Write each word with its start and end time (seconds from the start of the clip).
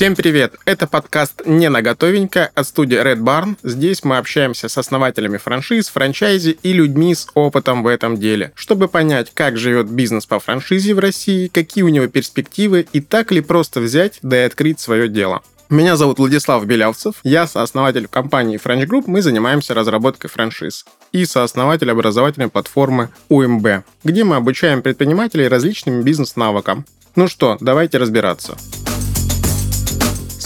Всем 0.00 0.16
привет! 0.16 0.54
Это 0.64 0.86
подкаст 0.86 1.42
«Не 1.44 1.68
на 1.68 1.82
готовенько» 1.82 2.50
от 2.54 2.66
студии 2.66 2.98
Red 2.98 3.18
Barn. 3.18 3.58
Здесь 3.62 4.02
мы 4.02 4.16
общаемся 4.16 4.70
с 4.70 4.78
основателями 4.78 5.36
франшиз, 5.36 5.90
франчайзи 5.90 6.58
и 6.62 6.72
людьми 6.72 7.14
с 7.14 7.26
опытом 7.34 7.82
в 7.82 7.86
этом 7.86 8.16
деле, 8.16 8.50
чтобы 8.54 8.88
понять, 8.88 9.30
как 9.34 9.58
живет 9.58 9.90
бизнес 9.90 10.24
по 10.24 10.40
франшизе 10.40 10.94
в 10.94 11.00
России, 11.00 11.48
какие 11.48 11.84
у 11.84 11.90
него 11.90 12.06
перспективы 12.06 12.86
и 12.94 13.02
так 13.02 13.30
ли 13.30 13.42
просто 13.42 13.80
взять 13.80 14.20
да 14.22 14.40
и 14.42 14.46
открыть 14.46 14.80
свое 14.80 15.06
дело. 15.06 15.42
Меня 15.68 15.96
зовут 15.96 16.18
Владислав 16.18 16.64
Белявцев, 16.64 17.16
я 17.22 17.46
сооснователь 17.46 18.08
компании 18.08 18.58
French 18.58 18.86
Group, 18.86 19.04
мы 19.06 19.20
занимаемся 19.20 19.74
разработкой 19.74 20.30
франшиз 20.30 20.86
и 21.12 21.26
сооснователь 21.26 21.90
образовательной 21.90 22.48
платформы 22.48 23.10
УМБ, 23.28 23.84
где 24.04 24.24
мы 24.24 24.36
обучаем 24.36 24.80
предпринимателей 24.80 25.46
различным 25.46 26.00
бизнес-навыкам. 26.00 26.86
Ну 27.16 27.28
что, 27.28 27.58
давайте 27.60 27.98
разбираться. 27.98 28.56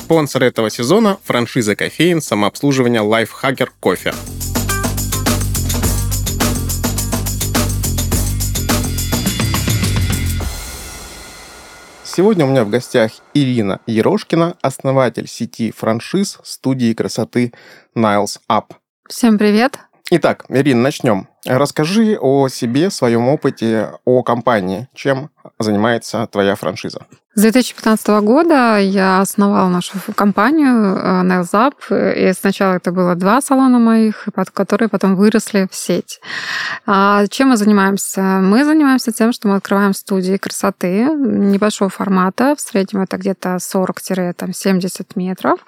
Спонсор 0.04 0.42
этого 0.42 0.68
сезона– 0.68 1.16
франшиза 1.24 1.74
кофеин 1.74 2.20
самообслуживания 2.20 3.00
Lifehacker 3.00 3.70
Кофе. 3.80 4.12
Сегодня 12.04 12.44
у 12.44 12.48
меня 12.50 12.64
в 12.64 12.68
гостях 12.68 13.12
Ирина 13.32 13.80
Ерошкина, 13.86 14.58
основатель 14.60 15.26
сети 15.26 15.72
франшиз 15.74 16.38
студии 16.44 16.92
красоты 16.92 17.54
Niles 17.96 18.40
Up. 18.50 18.74
Всем 19.08 19.38
привет! 19.38 19.78
Итак, 20.10 20.44
Ирина, 20.50 20.82
начнем. 20.82 21.28
Расскажи 21.46 22.18
о 22.20 22.48
себе, 22.48 22.90
своем 22.90 23.26
опыте, 23.28 23.92
о 24.04 24.22
компании. 24.22 24.86
Чем 24.92 25.30
занимается 25.58 26.26
твоя 26.26 26.56
франшиза? 26.56 27.06
С 27.36 27.40
2015 27.42 28.06
года 28.22 28.78
я 28.78 29.20
основала 29.20 29.68
нашу 29.68 29.94
компанию 30.14 30.94
э, 30.96 31.22
Nailzap, 31.24 31.74
и 31.90 32.32
сначала 32.32 32.74
это 32.74 32.92
было 32.92 33.16
два 33.16 33.40
салона 33.40 33.80
моих, 33.80 34.28
которые 34.52 34.88
потом 34.88 35.16
выросли 35.16 35.66
в 35.68 35.74
сеть. 35.74 36.20
А 36.86 37.26
чем 37.26 37.48
мы 37.48 37.56
занимаемся? 37.56 38.20
Мы 38.20 38.64
занимаемся 38.64 39.10
тем, 39.10 39.32
что 39.32 39.48
мы 39.48 39.56
открываем 39.56 39.94
студии 39.94 40.36
красоты 40.36 41.06
небольшого 41.06 41.90
формата, 41.90 42.54
в 42.54 42.60
среднем 42.60 43.00
это 43.02 43.16
где-то 43.16 43.56
40-70 43.56 45.04
метров, 45.16 45.58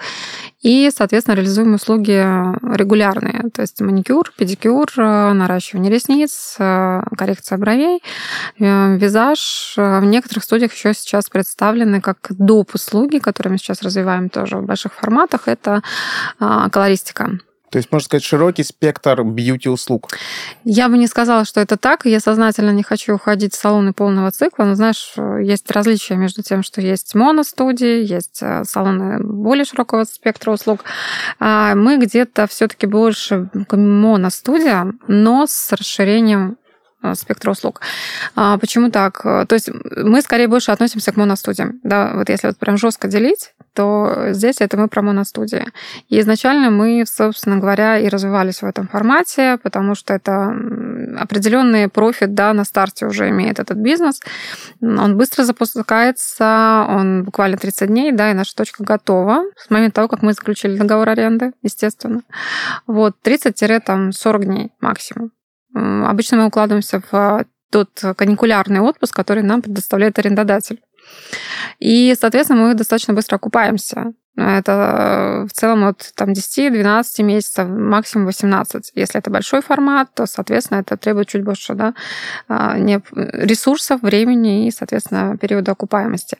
и, 0.62 0.88
соответственно, 0.96 1.34
реализуем 1.34 1.74
услуги 1.74 2.12
регулярные, 2.76 3.50
то 3.52 3.62
есть 3.62 3.80
маникюр, 3.80 4.32
педикюр, 4.38 4.88
наращивание 4.96 5.92
ресниц, 5.92 6.54
э, 6.60 7.02
коррекция 7.16 7.58
бровей, 7.58 8.04
э, 8.60 8.96
визаж. 8.98 9.74
В 9.76 10.04
некоторых 10.04 10.44
студиях 10.44 10.72
еще 10.72 10.94
сейчас 10.94 11.28
представляем 11.28 11.55
представлены 11.56 12.00
как 12.00 12.18
доп. 12.30 12.74
услуги, 12.74 13.18
которые 13.18 13.52
мы 13.52 13.58
сейчас 13.58 13.82
развиваем 13.82 14.28
тоже 14.28 14.58
в 14.58 14.66
больших 14.66 14.92
форматах. 14.92 15.48
Это 15.48 15.82
а, 16.38 16.68
колористика. 16.68 17.38
То 17.70 17.78
есть, 17.78 17.90
можно 17.90 18.04
сказать, 18.04 18.22
широкий 18.24 18.62
спектр 18.62 19.22
бьюти-услуг. 19.22 20.08
Я 20.64 20.88
бы 20.88 20.98
не 20.98 21.06
сказала, 21.06 21.44
что 21.44 21.60
это 21.60 21.76
так. 21.76 22.06
Я 22.06 22.20
сознательно 22.20 22.70
не 22.70 22.82
хочу 22.82 23.14
уходить 23.14 23.54
в 23.54 23.58
салоны 23.58 23.92
полного 23.92 24.30
цикла. 24.30 24.64
Но, 24.64 24.74
знаешь, 24.74 25.14
есть 25.42 25.70
различия 25.70 26.16
между 26.16 26.42
тем, 26.42 26.62
что 26.62 26.80
есть 26.80 27.14
моностудии, 27.14 28.04
есть 28.04 28.38
э, 28.42 28.64
салоны 28.64 29.18
более 29.20 29.64
широкого 29.64 30.04
спектра 30.04 30.52
услуг. 30.52 30.84
А 31.40 31.74
мы 31.74 31.96
где-то 31.98 32.46
все 32.46 32.68
таки 32.68 32.86
больше 32.86 33.48
моностудия, 33.70 34.92
но 35.08 35.46
с 35.48 35.72
расширением 35.72 36.58
спектра 37.14 37.50
услуг. 37.50 37.80
А 38.34 38.58
почему 38.58 38.90
так? 38.90 39.22
То 39.22 39.52
есть 39.52 39.70
мы 39.70 40.22
скорее 40.22 40.48
больше 40.48 40.72
относимся 40.72 41.12
к 41.12 41.16
моностудиям. 41.16 41.80
Да, 41.82 42.12
вот 42.14 42.28
если 42.28 42.48
вот 42.48 42.58
прям 42.58 42.76
жестко 42.76 43.08
делить, 43.08 43.52
то 43.74 44.28
здесь 44.30 44.60
это 44.60 44.76
мы 44.78 44.88
про 44.88 45.02
моностудии. 45.02 45.66
И 46.08 46.18
изначально 46.20 46.70
мы, 46.70 47.04
собственно 47.06 47.58
говоря, 47.58 47.98
и 47.98 48.08
развивались 48.08 48.62
в 48.62 48.64
этом 48.64 48.88
формате, 48.88 49.58
потому 49.62 49.94
что 49.94 50.14
это 50.14 50.54
определенный 51.18 51.88
профит 51.88 52.34
да, 52.34 52.52
на 52.54 52.64
старте 52.64 53.06
уже 53.06 53.28
имеет 53.28 53.60
этот 53.60 53.76
бизнес. 53.76 54.20
Он 54.80 55.18
быстро 55.18 55.44
запускается, 55.44 56.86
он 56.88 57.24
буквально 57.24 57.58
30 57.58 57.88
дней, 57.88 58.12
да, 58.12 58.30
и 58.30 58.34
наша 58.34 58.54
точка 58.54 58.82
готова 58.82 59.44
с 59.56 59.68
момента 59.68 59.96
того, 59.96 60.08
как 60.08 60.22
мы 60.22 60.32
заключили 60.32 60.76
договор 60.76 61.10
аренды, 61.10 61.52
естественно. 61.62 62.22
Вот, 62.86 63.16
30-40 63.22 64.44
дней 64.44 64.72
максимум. 64.80 65.32
Обычно 65.76 66.38
мы 66.38 66.46
укладываемся 66.46 67.00
в 67.00 67.14
а, 67.14 67.44
тот 67.70 67.90
каникулярный 68.16 68.80
отпуск, 68.80 69.14
который 69.14 69.42
нам 69.42 69.60
предоставляет 69.62 70.18
арендодатель. 70.18 70.80
И, 71.78 72.14
соответственно, 72.18 72.62
мы 72.62 72.74
достаточно 72.74 73.14
быстро 73.14 73.36
окупаемся. 73.36 74.12
Это 74.36 74.72
э, 74.72 75.46
в 75.46 75.52
целом 75.52 75.84
от 75.84 76.12
там, 76.14 76.32
10-12 76.32 77.22
месяцев, 77.22 77.66
максимум 77.68 78.26
18. 78.26 78.92
Если 78.94 79.18
это 79.18 79.30
большой 79.30 79.62
формат, 79.62 80.10
то, 80.14 80.26
соответственно, 80.26 80.80
это 80.80 80.98
требует 80.98 81.28
чуть 81.28 81.42
больше 81.42 81.74
да, 81.74 81.94
а, 82.48 82.76
ресурсов, 82.76 84.02
времени 84.02 84.66
и, 84.66 84.70
соответственно, 84.70 85.38
периода 85.38 85.72
окупаемости. 85.72 86.36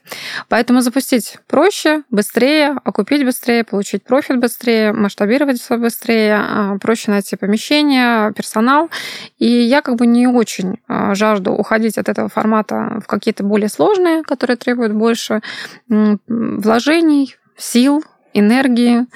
Поэтому 0.47 0.81
запустить 0.81 1.37
проще, 1.47 2.03
быстрее, 2.11 2.75
окупить 2.83 3.25
быстрее, 3.25 3.63
получить 3.63 4.03
профит 4.03 4.39
быстрее, 4.39 4.93
масштабировать 4.93 5.59
все 5.59 5.77
быстрее, 5.77 6.35
а, 6.35 6.77
проще 6.77 7.09
найти 7.09 7.35
помещение, 7.35 8.31
персонал. 8.33 8.91
И 9.39 9.47
я 9.47 9.81
как 9.81 9.95
бы 9.95 10.05
не 10.05 10.27
очень 10.27 10.79
а, 10.87 11.15
жажду 11.15 11.51
уходить 11.51 11.97
от 11.97 12.09
этого 12.09 12.29
формата 12.29 13.01
в 13.03 13.07
какие-то 13.07 13.43
более 13.43 13.69
сложные, 13.69 14.21
которые 14.21 14.57
требуют 14.57 14.93
больше 14.93 15.41
вложений, 15.87 17.35
сил, 17.57 18.03
энергии. 18.39 19.07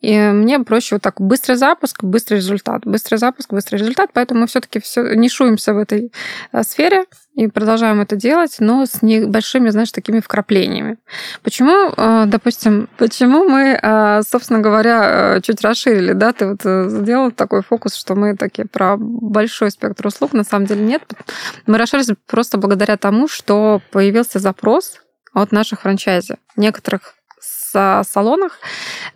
И 0.00 0.18
мне 0.18 0.58
проще 0.60 0.94
вот 0.94 1.02
так 1.02 1.20
быстрый 1.20 1.56
запуск, 1.56 2.02
быстрый 2.02 2.36
результат, 2.36 2.86
быстрый 2.86 3.16
запуск, 3.16 3.52
быстрый 3.52 3.76
результат. 3.76 4.10
Поэтому 4.14 4.40
мы 4.40 4.46
все-таки 4.46 4.80
все 4.80 5.14
нишуемся 5.14 5.74
в 5.74 5.78
этой 5.78 6.12
э, 6.52 6.62
сфере 6.62 7.04
и 7.34 7.46
продолжаем 7.48 8.00
это 8.00 8.16
делать, 8.16 8.56
но 8.58 8.86
с 8.86 9.02
небольшими, 9.02 9.68
знаешь, 9.68 9.92
такими 9.92 10.20
вкраплениями. 10.20 10.96
Почему, 11.42 11.92
э, 11.94 12.24
допустим, 12.26 12.88
почему 12.96 13.46
мы, 13.48 13.78
э, 13.80 14.22
собственно 14.26 14.60
говоря, 14.60 15.40
чуть 15.42 15.60
расширили, 15.60 16.12
да, 16.12 16.32
ты 16.32 16.46
вот 16.46 16.62
сделал 16.90 17.30
такой 17.30 17.62
фокус, 17.62 17.94
что 17.94 18.14
мы 18.14 18.34
такие 18.34 18.66
про 18.66 18.96
большой 18.98 19.70
спектр 19.70 20.06
услуг, 20.06 20.32
на 20.32 20.44
самом 20.44 20.66
деле 20.66 20.82
нет. 20.82 21.02
Мы 21.66 21.76
расширились 21.76 22.16
просто 22.26 22.56
благодаря 22.56 22.96
тому, 22.96 23.28
что 23.28 23.82
появился 23.90 24.38
запрос 24.38 25.00
от 25.34 25.52
наших 25.52 25.82
франчайзи. 25.82 26.36
Некоторых 26.56 27.14
салонах, 27.72 28.58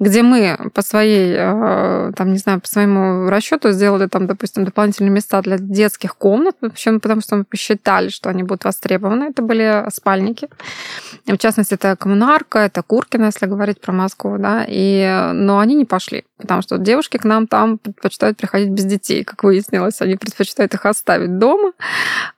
где 0.01 0.23
мы 0.23 0.71
по 0.73 0.83
своей, 0.83 1.35
э, 1.37 2.13
там, 2.17 2.33
не 2.33 2.39
знаю, 2.39 2.61
по 2.61 2.69
своему 2.69 3.29
расчету 3.29 3.73
сделали 3.73 4.07
там, 4.07 4.27
допустим, 4.27 4.65
дополнительные 4.65 5.11
места 5.11 5.43
для 5.43 5.59
детских 5.59 6.17
комнат, 6.17 6.57
почему? 6.61 7.01
Потому 7.01 7.21
что 7.21 7.37
мы 7.37 7.45
посчитали, 7.45 8.09
что 8.09 8.31
они 8.31 8.43
будут 8.43 8.65
востребованы. 8.65 9.25
Это 9.25 9.43
были 9.43 9.85
спальники. 9.93 10.49
В 11.27 11.39
частности, 11.39 11.75
это 11.75 11.97
коммунарка, 11.97 12.59
это 12.59 12.83
Куркина, 12.83 13.27
если 13.27 13.47
говорить 13.47 13.81
про 13.81 13.93
Москву, 13.93 14.37
да, 14.39 14.65
и, 14.69 15.31
но 15.33 15.59
они 15.59 15.75
не 15.75 15.85
пошли, 15.85 16.25
потому 16.39 16.63
что 16.63 16.77
девушки 16.79 17.17
к 17.17 17.25
нам 17.25 17.47
там 17.47 17.79
предпочитают 17.79 18.37
приходить 18.37 18.71
без 18.71 18.85
детей, 18.85 19.25
как 19.25 19.43
выяснилось, 19.43 20.01
они 20.01 20.17
предпочитают 20.17 20.75
их 20.75 20.85
оставить 20.85 21.39
дома, 21.39 21.73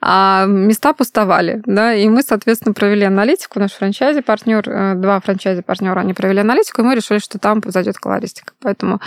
а 0.00 0.46
места 0.46 0.92
пустовали, 0.92 1.62
да, 1.66 1.94
и 1.94 2.08
мы, 2.08 2.22
соответственно, 2.22 2.74
провели 2.74 3.04
аналитику, 3.04 3.58
наш 3.58 3.72
франчайзи-партнер, 3.72 4.68
э, 4.68 4.94
два 4.94 5.20
франчайзи-партнера 5.20 6.00
они 6.06 6.14
провели 6.14 6.40
аналитику, 6.40 6.80
и 6.80 6.84
мы 6.84 6.94
решили, 6.94 7.18
что 7.18 7.38
там 7.38 7.62
зайдет 7.66 7.98
колористика. 7.98 8.54
Поэтому 8.60 9.00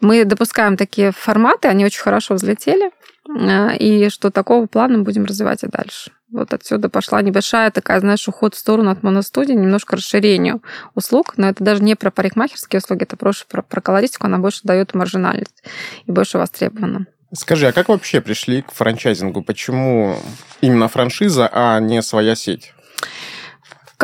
мы 0.00 0.24
допускаем 0.24 0.76
такие 0.76 1.12
форматы, 1.12 1.68
они 1.68 1.84
очень 1.84 2.00
хорошо 2.00 2.34
взлетели, 2.34 2.90
э, 3.28 3.76
и 3.76 4.08
что 4.08 4.30
такого 4.30 4.66
плана 4.66 4.98
будем 5.00 5.24
развивать 5.24 5.64
и 5.64 5.66
дальше. 5.66 6.12
Вот 6.30 6.52
отсюда 6.52 6.88
пошла 6.88 7.22
небольшая 7.22 7.70
такая, 7.70 8.00
знаешь, 8.00 8.26
уход 8.26 8.54
в 8.54 8.58
сторону 8.58 8.90
от 8.90 9.02
моностудии, 9.02 9.52
немножко 9.52 9.96
расширению 9.96 10.62
услуг, 10.94 11.34
но 11.36 11.48
это 11.48 11.62
даже 11.62 11.82
не 11.82 11.94
про 11.94 12.10
парикмахерские 12.10 12.78
услуги, 12.78 13.02
это 13.02 13.16
просто 13.16 13.46
про, 13.48 13.62
про 13.62 13.80
колористику, 13.80 14.26
она 14.26 14.38
больше 14.38 14.60
дает 14.64 14.94
маржинальность 14.94 15.62
и 16.06 16.12
больше 16.12 16.38
востребована. 16.38 17.06
Скажи, 17.32 17.66
а 17.66 17.72
как 17.72 17.88
вообще 17.88 18.20
пришли 18.20 18.62
к 18.62 18.72
франчайзингу? 18.72 19.42
Почему 19.42 20.16
именно 20.60 20.88
франшиза, 20.88 21.48
а 21.52 21.80
не 21.80 22.00
своя 22.00 22.36
сеть? 22.36 22.72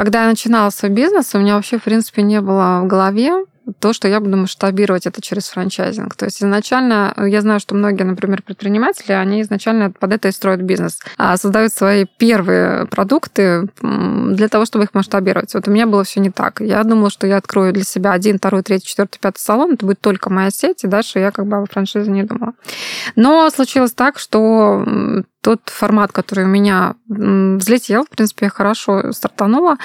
Когда 0.00 0.22
я 0.22 0.30
начинала 0.30 0.70
свой 0.70 0.90
бизнес, 0.90 1.34
у 1.34 1.38
меня 1.38 1.56
вообще, 1.56 1.78
в 1.78 1.82
принципе, 1.82 2.22
не 2.22 2.40
было 2.40 2.80
в 2.82 2.86
голове 2.86 3.44
то, 3.80 3.92
что 3.92 4.08
я 4.08 4.20
буду 4.20 4.38
масштабировать 4.38 5.06
это 5.06 5.20
через 5.20 5.50
франчайзинг. 5.50 6.14
То 6.16 6.24
есть 6.24 6.42
изначально, 6.42 7.12
я 7.18 7.42
знаю, 7.42 7.60
что 7.60 7.74
многие, 7.74 8.04
например, 8.04 8.40
предприниматели, 8.40 9.12
они 9.12 9.42
изначально 9.42 9.90
под 9.90 10.14
это 10.14 10.28
и 10.28 10.32
строят 10.32 10.62
бизнес. 10.62 11.00
А 11.18 11.36
создают 11.36 11.74
свои 11.74 12.06
первые 12.16 12.86
продукты 12.86 13.68
для 13.82 14.48
того, 14.48 14.64
чтобы 14.64 14.84
их 14.84 14.94
масштабировать. 14.94 15.52
Вот 15.52 15.68
у 15.68 15.70
меня 15.70 15.86
было 15.86 16.02
все 16.02 16.20
не 16.20 16.30
так. 16.30 16.62
Я 16.62 16.82
думала, 16.82 17.10
что 17.10 17.26
я 17.26 17.36
открою 17.36 17.74
для 17.74 17.84
себя 17.84 18.12
один, 18.12 18.38
второй, 18.38 18.62
третий, 18.62 18.86
четвертый, 18.86 19.18
пятый 19.18 19.40
салон, 19.40 19.74
это 19.74 19.84
будет 19.84 20.00
только 20.00 20.30
моя 20.30 20.48
сеть, 20.50 20.82
и 20.82 20.86
дальше 20.86 21.18
я 21.18 21.30
как 21.30 21.46
бы 21.46 21.58
о 21.58 21.66
франшизе 21.66 22.10
не 22.10 22.22
думала. 22.22 22.54
Но 23.16 23.50
случилось 23.50 23.92
так, 23.92 24.18
что 24.18 24.82
тот 25.42 25.60
формат, 25.66 26.12
который 26.12 26.44
у 26.44 26.48
меня 26.48 26.94
взлетел, 27.08 28.04
в 28.04 28.10
принципе, 28.10 28.46
я 28.46 28.50
хорошо 28.50 29.12
стартанула, 29.12 29.76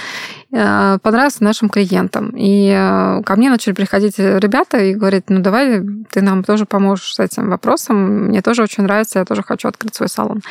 э, 0.52 0.98
понравился 1.02 1.44
нашим 1.44 1.70
клиентам. 1.70 2.32
И 2.36 2.70
э, 2.70 3.22
ко 3.24 3.36
мне 3.36 3.50
начали 3.50 3.74
приходить 3.74 4.20
ребята 4.20 4.78
и 4.80 4.94
говорить, 4.94 5.30
ну 5.30 5.40
давай 5.42 5.82
ты 6.12 6.22
нам 6.22 6.44
тоже 6.44 6.66
поможешь 6.66 7.14
с 7.14 7.20
этим 7.20 7.50
вопросом. 7.50 8.28
Мне 8.28 8.42
тоже 8.42 8.64
очень 8.64 8.84
нравится, 8.84 9.20
я 9.20 9.26
тоже 9.26 9.44
хочу 9.44 9.68
открыть 9.68 9.96
свой 9.96 10.10
салон. 10.10 10.42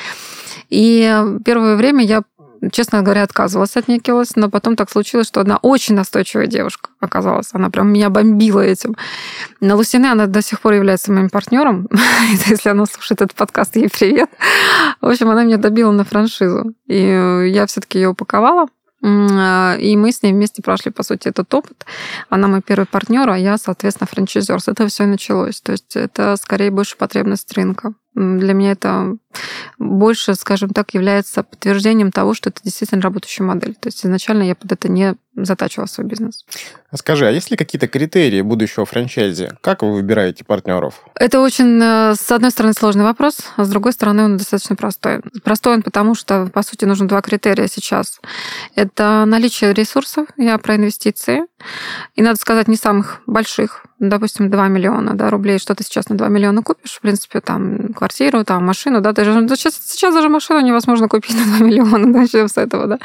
И 0.70 1.14
первое 1.44 1.76
время 1.76 2.04
я 2.04 2.22
честно 2.70 3.02
говоря, 3.02 3.22
отказывалась, 3.22 3.76
отнекивалась, 3.76 4.36
но 4.36 4.50
потом 4.50 4.76
так 4.76 4.90
случилось, 4.90 5.26
что 5.26 5.40
одна 5.40 5.58
очень 5.62 5.94
настойчивая 5.94 6.46
девушка 6.46 6.90
оказалась. 7.00 7.50
Она 7.52 7.70
прям 7.70 7.92
меня 7.92 8.10
бомбила 8.10 8.60
этим. 8.60 8.96
На 9.60 9.76
Лусине 9.76 10.12
она 10.12 10.26
до 10.26 10.42
сих 10.42 10.60
пор 10.60 10.74
является 10.74 11.12
моим 11.12 11.30
партнером. 11.30 11.88
Если 12.46 12.68
она 12.68 12.86
слушает 12.86 13.22
этот 13.22 13.34
подкаст, 13.34 13.76
ей 13.76 13.88
привет. 13.88 14.30
В 15.00 15.06
общем, 15.06 15.30
она 15.30 15.44
меня 15.44 15.56
добила 15.56 15.90
на 15.92 16.04
франшизу. 16.04 16.74
И 16.86 17.50
я 17.52 17.66
все-таки 17.66 17.98
ее 17.98 18.10
упаковала. 18.10 18.68
А, 19.04 19.76
и 19.78 19.96
мы 19.96 20.12
с 20.12 20.22
ней 20.22 20.32
вместе 20.32 20.62
прошли, 20.62 20.90
по 20.90 21.02
сути, 21.02 21.28
этот 21.28 21.52
опыт. 21.52 21.84
Она 22.30 22.48
мой 22.48 22.62
первый 22.62 22.86
партнер, 22.86 23.28
а 23.28 23.38
я, 23.38 23.58
соответственно, 23.58 24.08
франчайзер. 24.10 24.60
С 24.60 24.68
этого 24.68 24.88
все 24.88 25.04
и 25.04 25.08
началось. 25.08 25.60
То 25.60 25.72
есть 25.72 25.94
это 25.96 26.36
скорее 26.36 26.70
больше 26.70 26.96
потребность 26.96 27.52
рынка. 27.54 27.92
Для 28.14 28.54
меня 28.54 28.72
это 28.72 29.16
больше, 29.78 30.34
скажем 30.34 30.70
так, 30.70 30.94
является 30.94 31.42
подтверждением 31.42 32.12
того, 32.12 32.34
что 32.34 32.50
это 32.50 32.60
действительно 32.62 33.02
работающая 33.02 33.44
модель. 33.44 33.74
То 33.74 33.88
есть 33.88 34.04
изначально 34.04 34.44
я 34.44 34.54
под 34.54 34.72
это 34.72 34.88
не 34.88 35.16
затачивала 35.36 35.86
свой 35.86 36.06
бизнес. 36.06 36.44
Скажи, 36.94 37.26
а 37.26 37.30
есть 37.30 37.50
ли 37.50 37.56
какие-то 37.56 37.88
критерии 37.88 38.40
будущего 38.40 38.86
франчайзи? 38.86 39.50
Как 39.60 39.82
вы 39.82 39.92
выбираете 39.94 40.44
партнеров? 40.44 41.02
Это 41.16 41.40
очень, 41.40 41.80
э, 41.82 42.14
с 42.14 42.30
одной 42.30 42.52
стороны, 42.52 42.72
сложный 42.72 43.04
вопрос, 43.04 43.38
а 43.56 43.64
с 43.64 43.68
другой 43.68 43.92
стороны, 43.92 44.24
он 44.24 44.36
достаточно 44.36 44.76
простой. 44.76 45.20
Простой 45.42 45.74
он 45.74 45.82
потому, 45.82 46.14
что, 46.14 46.46
по 46.46 46.62
сути, 46.62 46.84
нужно 46.84 47.08
два 47.08 47.20
критерия 47.20 47.66
сейчас. 47.66 48.20
Это 48.76 49.24
наличие 49.26 49.74
ресурсов, 49.74 50.28
я 50.36 50.56
про 50.58 50.76
инвестиции, 50.76 51.42
и, 52.14 52.22
надо 52.22 52.38
сказать, 52.38 52.68
не 52.68 52.76
самых 52.76 53.20
больших, 53.26 53.84
допустим, 53.98 54.50
2 54.50 54.68
миллиона 54.68 55.14
да, 55.14 55.30
рублей, 55.30 55.58
что 55.58 55.74
ты 55.74 55.82
сейчас 55.82 56.08
на 56.08 56.16
2 56.16 56.28
миллиона 56.28 56.62
купишь, 56.62 56.92
в 56.92 57.00
принципе, 57.00 57.40
там, 57.40 57.92
квартиру, 58.04 58.44
там, 58.44 58.64
машину, 58.66 59.00
да, 59.00 59.12
даже, 59.12 59.32
ну, 59.32 59.56
сейчас, 59.56 59.80
сейчас 59.82 60.14
даже 60.14 60.28
машину 60.28 60.60
невозможно 60.60 61.08
купить 61.08 61.36
на 61.46 61.58
2 61.58 61.66
миллиона, 61.66 62.06
начнем 62.06 62.48
с 62.48 62.58
этого, 62.58 62.86
да. 62.86 62.98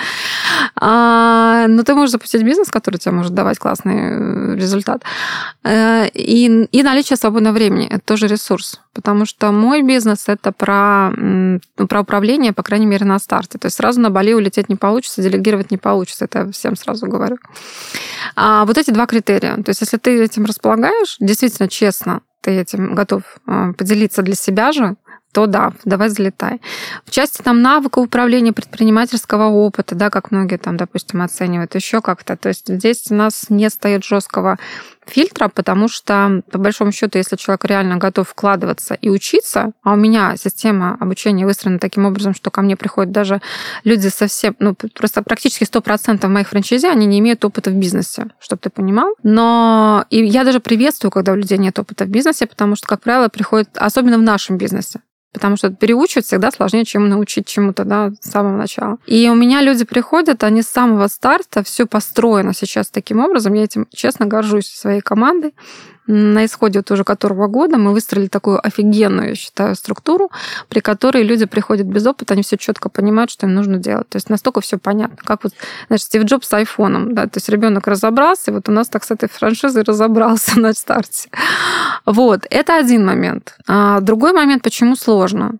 А, 0.75 1.67
но 1.67 1.83
ты 1.83 1.95
можешь 1.95 2.11
запустить 2.11 2.43
бизнес, 2.43 2.69
который 2.69 2.97
тебе 2.97 3.13
может 3.13 3.33
давать 3.33 3.59
классный 3.59 3.95
э, 3.95 4.55
результат. 4.55 5.03
Э, 5.63 6.07
и, 6.13 6.67
и 6.71 6.83
наличие 6.83 7.17
свободного 7.17 7.53
времени– 7.53 7.87
это 7.89 8.01
тоже 8.05 8.27
ресурс, 8.27 8.81
потому 8.93 9.25
что 9.25 9.51
мой 9.51 9.83
бизнес– 9.83 10.25
это 10.27 10.51
про, 10.51 11.11
про 11.87 12.01
управление, 12.01 12.51
по 12.51 12.63
крайней 12.63 12.87
мере, 12.87 13.05
на 13.05 13.19
старте. 13.19 13.57
То 13.57 13.67
есть 13.67 13.77
сразу 13.77 14.01
на 14.01 14.09
Бали 14.09 14.33
улететь 14.33 14.69
не 14.69 14.75
получится, 14.75 15.21
делегировать 15.21 15.71
не 15.71 15.77
получится, 15.77 16.25
это 16.25 16.39
я 16.39 16.51
всем 16.51 16.75
сразу 16.75 17.07
говорю. 17.07 17.37
А 18.35 18.65
вот 18.65 18.77
эти 18.77 18.91
два 18.91 19.05
критерия. 19.05 19.55
То 19.63 19.69
есть 19.69 19.81
если 19.81 19.97
ты 19.97 20.21
этим 20.23 20.45
располагаешь, 20.45 21.15
действительно 21.19 21.69
честно, 21.69 22.21
ты 22.41 22.51
этим 22.51 22.95
готов 22.95 23.23
э, 23.47 23.73
поделиться 23.77 24.21
для 24.21 24.35
себя 24.35 24.71
же, 24.71 24.95
то 25.31 25.45
да, 25.45 25.73
давай 25.85 26.09
залетай. 26.09 26.59
В 27.05 27.11
части 27.11 27.41
там 27.41 27.61
навыка 27.61 27.99
управления 27.99 28.51
предпринимательского 28.51 29.45
опыта, 29.45 29.93
да, 29.95 30.09
как 30.09 30.31
многие 30.31 30.57
там, 30.57 30.75
допустим, 30.75 31.21
оценивают, 31.21 31.75
еще 31.75 32.01
как-то. 32.01 32.35
То 32.35 32.49
есть 32.49 32.67
здесь 32.67 33.05
у 33.11 33.15
нас 33.15 33.45
не 33.49 33.69
стоит 33.69 34.03
жесткого 34.03 34.57
фильтра, 35.09 35.49
потому 35.49 35.87
что, 35.87 36.41
по 36.51 36.57
большому 36.57 36.91
счету, 36.91 37.17
если 37.17 37.35
человек 37.35 37.65
реально 37.65 37.97
готов 37.97 38.29
вкладываться 38.29 38.93
и 38.93 39.09
учиться, 39.09 39.71
а 39.83 39.93
у 39.93 39.95
меня 39.95 40.35
система 40.37 40.97
обучения 40.99 41.45
выстроена 41.45 41.79
таким 41.79 42.05
образом, 42.05 42.33
что 42.33 42.51
ко 42.51 42.61
мне 42.61 42.75
приходят 42.75 43.11
даже 43.11 43.41
люди 43.83 44.07
совсем, 44.07 44.55
ну, 44.59 44.75
просто 44.75 45.21
практически 45.23 45.63
100% 45.63 46.27
моих 46.27 46.49
франчайзи, 46.49 46.87
они 46.87 47.05
не 47.05 47.19
имеют 47.19 47.43
опыта 47.45 47.69
в 47.69 47.75
бизнесе, 47.75 48.27
чтобы 48.39 48.61
ты 48.61 48.69
понимал. 48.69 49.15
Но 49.23 50.05
и 50.09 50.23
я 50.25 50.43
даже 50.43 50.59
приветствую, 50.59 51.11
когда 51.11 51.33
у 51.33 51.35
людей 51.35 51.57
нет 51.57 51.77
опыта 51.79 52.05
в 52.05 52.09
бизнесе, 52.09 52.45
потому 52.45 52.75
что, 52.75 52.87
как 52.87 53.01
правило, 53.01 53.29
приходят, 53.29 53.69
особенно 53.75 54.17
в 54.17 54.21
нашем 54.21 54.57
бизнесе, 54.57 55.01
Потому 55.31 55.57
что 55.57 55.69
переучивать 55.69 56.25
всегда 56.25 56.51
сложнее, 56.51 56.85
чем 56.85 57.07
научить 57.07 57.47
чему-то 57.47 57.83
да, 57.83 58.11
с 58.19 58.31
самого 58.31 58.57
начала. 58.57 58.97
И 59.05 59.29
у 59.29 59.35
меня 59.35 59.61
люди 59.61 59.85
приходят, 59.85 60.43
они 60.43 60.63
с 60.63 60.67
самого 60.67 61.07
старта, 61.07 61.63
все 61.63 61.85
построено 61.85 62.53
сейчас 62.53 62.89
таким 62.89 63.19
образом. 63.19 63.53
Я 63.53 63.63
этим 63.63 63.87
честно 63.91 64.25
горжусь 64.25 64.67
своей 64.67 65.01
командой 65.01 65.53
на 66.09 66.45
исходе 66.45 66.79
вот 66.79 66.89
уже 66.91 67.03
которого 67.03 67.47
года 67.47 67.77
мы 67.77 67.93
выстроили 67.93 68.27
такую 68.27 68.65
офигенную, 68.65 69.29
я 69.29 69.35
считаю, 69.35 69.75
структуру, 69.75 70.31
при 70.67 70.79
которой 70.79 71.23
люди 71.23 71.45
приходят 71.45 71.85
без 71.85 72.05
опыта, 72.07 72.33
они 72.33 72.41
все 72.41 72.57
четко 72.57 72.89
понимают, 72.89 73.29
что 73.29 73.45
им 73.45 73.53
нужно 73.53 73.77
делать. 73.77 74.09
То 74.09 74.15
есть 74.15 74.29
настолько 74.29 74.61
все 74.61 74.77
понятно, 74.79 75.17
как 75.23 75.43
вот, 75.43 75.53
значит, 75.87 76.07
Стив 76.07 76.23
Джобс 76.23 76.47
с 76.47 76.53
айфоном, 76.53 77.13
да, 77.13 77.25
то 77.25 77.37
есть 77.37 77.47
ребенок 77.49 77.87
разобрался, 77.87 78.49
и 78.49 78.53
вот 78.53 78.67
у 78.69 78.71
нас 78.71 78.89
так 78.89 79.03
с 79.03 79.11
этой 79.11 79.29
франшизой 79.29 79.83
разобрался 79.83 80.59
на 80.59 80.73
старте. 80.73 81.29
Вот, 82.05 82.45
это 82.49 82.77
один 82.77 83.05
момент. 83.05 83.55
А 83.67 83.99
другой 83.99 84.33
момент, 84.33 84.63
почему 84.63 84.95
сложно? 84.95 85.57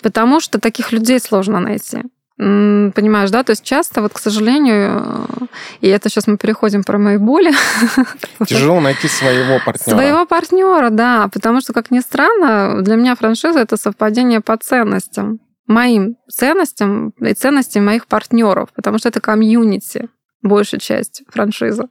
Потому 0.00 0.40
что 0.40 0.58
таких 0.58 0.92
людей 0.92 1.20
сложно 1.20 1.60
найти. 1.60 2.02
Понимаешь, 2.38 3.30
да? 3.30 3.42
То 3.44 3.52
есть 3.52 3.64
часто, 3.64 4.02
вот, 4.02 4.12
к 4.12 4.18
сожалению, 4.18 5.26
э, 5.40 5.46
и 5.80 5.88
это 5.88 6.10
сейчас 6.10 6.26
мы 6.26 6.36
переходим 6.36 6.84
про 6.84 6.98
мои 6.98 7.16
боли. 7.16 7.52
Тяжело 8.46 8.80
найти 8.80 9.08
своего 9.08 9.58
партнера. 9.64 9.96
Своего 9.96 10.26
партнера, 10.26 10.90
да. 10.90 11.30
Потому 11.32 11.62
что, 11.62 11.72
как 11.72 11.90
ни 11.90 12.00
странно, 12.00 12.82
для 12.82 12.96
меня 12.96 13.16
франшиза 13.16 13.60
это 13.60 13.78
совпадение 13.78 14.42
по 14.42 14.54
ценностям. 14.58 15.40
Моим 15.66 16.16
ценностям 16.30 17.14
и 17.20 17.32
ценностям 17.32 17.86
моих 17.86 18.06
партнеров, 18.06 18.68
потому 18.74 18.98
что 18.98 19.08
это 19.08 19.20
комьюнити 19.20 20.10
большая 20.42 20.78
часть 20.78 21.22
франшизы. 21.28 21.84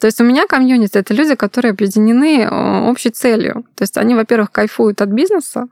То 0.00 0.06
есть 0.06 0.20
у 0.20 0.24
меня 0.24 0.46
комьюнити 0.46 0.96
это 0.96 1.12
люди, 1.12 1.34
которые 1.34 1.72
объединены 1.72 2.42
э, 2.42 2.88
общей 2.88 3.10
целью. 3.10 3.66
То 3.76 3.82
есть 3.82 3.98
они, 3.98 4.14
во-первых, 4.14 4.50
кайфуют 4.50 5.02
от 5.02 5.10
бизнеса, 5.10 5.66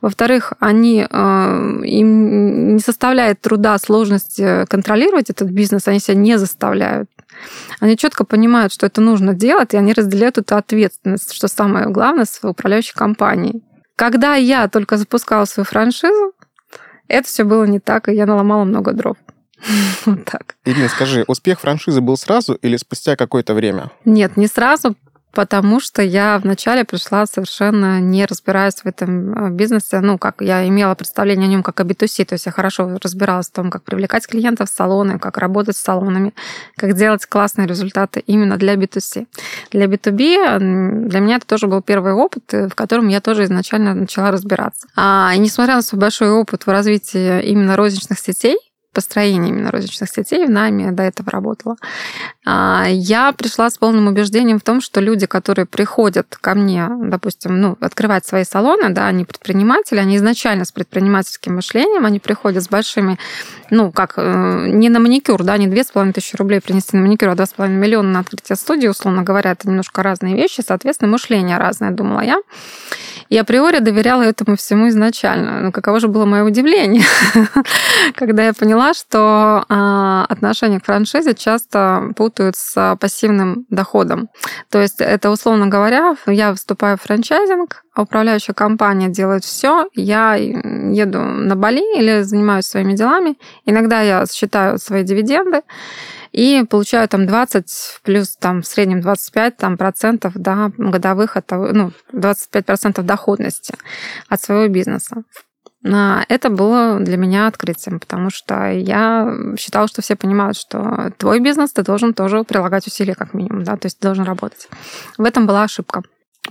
во-вторых, 0.00 0.52
они, 0.60 1.06
э, 1.08 1.80
им 1.84 2.74
не 2.74 2.80
составляет 2.80 3.40
труда, 3.40 3.78
сложности 3.78 4.66
контролировать 4.66 5.30
этот 5.30 5.50
бизнес, 5.50 5.88
они 5.88 6.00
себя 6.00 6.16
не 6.16 6.38
заставляют. 6.38 7.08
Они 7.80 7.96
четко 7.96 8.24
понимают, 8.24 8.72
что 8.72 8.86
это 8.86 9.00
нужно 9.00 9.34
делать, 9.34 9.74
и 9.74 9.76
они 9.76 9.92
разделяют 9.92 10.38
эту 10.38 10.56
ответственность, 10.56 11.32
что 11.32 11.48
самое 11.48 11.88
главное, 11.88 12.24
с 12.24 12.38
управляющей 12.42 12.94
компанией. 12.94 13.62
Когда 13.96 14.34
я 14.34 14.68
только 14.68 14.96
запускала 14.96 15.44
свою 15.44 15.64
франшизу, 15.64 16.32
это 17.08 17.28
все 17.28 17.44
было 17.44 17.64
не 17.64 17.80
так, 17.80 18.08
и 18.08 18.14
я 18.14 18.26
наломала 18.26 18.64
много 18.64 18.92
дров. 18.92 19.16
Вот 20.06 20.24
так. 20.24 20.56
Ирина, 20.64 20.88
скажи, 20.88 21.24
успех 21.26 21.60
франшизы 21.60 22.00
был 22.00 22.16
сразу 22.16 22.54
или 22.54 22.76
спустя 22.76 23.16
какое-то 23.16 23.54
время? 23.54 23.90
Нет, 24.04 24.36
не 24.36 24.48
сразу, 24.48 24.96
Потому 25.32 25.80
что 25.80 26.02
я 26.02 26.38
вначале 26.38 26.84
пришла 26.84 27.26
совершенно 27.26 28.00
не 28.00 28.26
разбираясь 28.26 28.74
в 28.82 28.86
этом 28.86 29.46
э, 29.46 29.50
бизнесе. 29.50 30.00
Ну, 30.00 30.18
как 30.18 30.40
я 30.40 30.66
имела 30.68 30.94
представление 30.94 31.46
о 31.46 31.50
нем 31.50 31.62
как 31.62 31.80
о 31.80 31.84
B2C, 31.84 32.24
то 32.24 32.34
есть 32.34 32.46
я 32.46 32.52
хорошо 32.52 32.98
разбиралась 33.02 33.48
в 33.48 33.52
том, 33.52 33.70
как 33.70 33.82
привлекать 33.82 34.26
клиентов 34.26 34.70
в 34.70 34.74
салоны, 34.74 35.18
как 35.18 35.38
работать 35.38 35.76
с 35.76 35.82
салонами, 35.82 36.34
как 36.76 36.94
делать 36.94 37.26
классные 37.26 37.66
результаты 37.66 38.20
именно 38.20 38.56
для 38.56 38.74
B2C. 38.74 39.26
Для 39.70 39.86
B2B 39.86 41.08
для 41.08 41.20
меня 41.20 41.36
это 41.36 41.46
тоже 41.46 41.66
был 41.66 41.82
первый 41.82 42.12
опыт, 42.12 42.52
э, 42.52 42.68
в 42.68 42.74
котором 42.74 43.08
я 43.08 43.20
тоже 43.20 43.44
изначально 43.44 43.94
начала 43.94 44.30
разбираться. 44.30 44.86
А, 44.96 45.32
и 45.34 45.38
несмотря 45.38 45.76
на 45.76 45.82
свой 45.82 46.00
большой 46.00 46.30
опыт 46.30 46.66
в 46.66 46.68
развитии 46.68 47.42
именно 47.42 47.76
розничных 47.76 48.18
сетей, 48.18 48.56
построении 48.92 49.50
именно 49.50 49.70
розничных 49.70 50.10
сетей, 50.10 50.46
в 50.46 50.50
найме 50.50 50.92
до 50.92 51.02
этого 51.02 51.30
работала, 51.30 51.76
а, 52.44 52.86
я 52.88 53.32
пришла 53.32 53.70
с 53.70 53.78
полным 53.78 54.08
убеждением 54.08 54.58
в 54.58 54.62
том, 54.62 54.80
что 54.80 55.00
люди, 55.00 55.26
которые 55.26 55.66
приходят 55.66 56.36
ко 56.40 56.54
мне, 56.54 56.88
допустим, 56.88 57.60
ну, 57.60 57.76
открывать 57.80 58.26
свои 58.26 58.44
салоны, 58.44 58.90
да, 58.90 59.06
они 59.06 59.24
предприниматели, 59.24 59.98
они 59.98 60.16
изначально 60.16 60.64
с 60.64 60.72
предпринимательским 60.72 61.54
мышлением, 61.54 62.04
они 62.04 62.18
приходят 62.18 62.62
с 62.62 62.68
большими, 62.68 63.18
ну, 63.70 63.92
как, 63.92 64.14
э, 64.16 64.66
не 64.68 64.88
на 64.88 64.98
маникюр, 64.98 65.44
да, 65.44 65.56
не 65.56 65.68
две 65.68 65.84
с 65.84 65.90
половиной 65.90 66.14
тысячи 66.14 66.36
рублей 66.36 66.60
принести 66.60 66.96
на 66.96 67.02
маникюр, 67.02 67.28
а 67.28 67.34
два 67.34 67.46
с 67.46 67.52
половиной 67.52 67.78
миллиона 67.78 68.10
на 68.10 68.20
открытие 68.20 68.56
студии, 68.56 68.88
условно 68.88 69.22
говоря, 69.22 69.52
это 69.52 69.68
немножко 69.68 70.02
разные 70.02 70.34
вещи, 70.34 70.62
соответственно, 70.66 71.10
мышление 71.10 71.58
разное, 71.58 71.90
думала 71.90 72.20
я. 72.20 72.38
И 73.28 73.38
априори 73.38 73.78
доверяла 73.78 74.22
этому 74.22 74.56
всему 74.56 74.88
изначально. 74.88 75.60
Ну, 75.60 75.72
каково 75.72 76.00
же 76.00 76.08
было 76.08 76.26
мое 76.26 76.44
удивление, 76.44 77.04
когда 78.14 78.44
я 78.44 78.52
поняла, 78.52 78.81
что 78.94 79.64
а, 79.68 80.26
отношение 80.28 80.80
к 80.80 80.84
франшизе 80.84 81.34
часто 81.34 82.12
путают 82.16 82.56
с 82.56 82.96
пассивным 83.00 83.66
доходом. 83.70 84.28
То 84.70 84.80
есть 84.80 85.00
это, 85.00 85.30
условно 85.30 85.68
говоря, 85.68 86.16
я 86.26 86.54
вступаю 86.54 86.96
в 86.96 87.02
франчайзинг, 87.02 87.84
а 87.94 88.02
управляющая 88.02 88.54
компания 88.54 89.08
делает 89.08 89.44
все, 89.44 89.86
я 89.94 90.34
еду 90.34 91.20
на 91.20 91.56
Бали 91.56 91.98
или 91.98 92.22
занимаюсь 92.22 92.66
своими 92.66 92.94
делами. 92.94 93.38
Иногда 93.64 94.00
я 94.00 94.24
считаю 94.26 94.78
свои 94.78 95.04
дивиденды, 95.04 95.62
и 96.32 96.64
получаю 96.68 97.08
там 97.08 97.26
20 97.26 98.00
плюс 98.02 98.36
там 98.36 98.62
в 98.62 98.66
среднем 98.66 99.00
25 99.00 99.56
там, 99.56 99.76
процентов 99.76 100.32
да, 100.34 100.72
годовых, 100.76 101.36
от, 101.36 101.50
ну, 101.50 101.92
25 102.12 102.64
процентов 102.64 103.04
доходности 103.06 103.74
от 104.28 104.40
своего 104.40 104.68
бизнеса. 104.68 105.24
Это 105.84 106.48
было 106.48 107.00
для 107.00 107.16
меня 107.16 107.48
открытием, 107.48 107.98
потому 107.98 108.30
что 108.30 108.70
я 108.70 109.34
считала, 109.58 109.88
что 109.88 110.00
все 110.00 110.14
понимают, 110.14 110.56
что 110.56 111.12
твой 111.18 111.40
бизнес 111.40 111.72
ты 111.72 111.82
должен 111.82 112.14
тоже 112.14 112.44
прилагать 112.44 112.86
усилия 112.86 113.14
как 113.14 113.34
минимум, 113.34 113.64
да, 113.64 113.76
то 113.76 113.86
есть 113.86 113.98
ты 113.98 114.06
должен 114.06 114.24
работать. 114.24 114.68
В 115.18 115.24
этом 115.24 115.46
была 115.46 115.64
ошибка. 115.64 116.02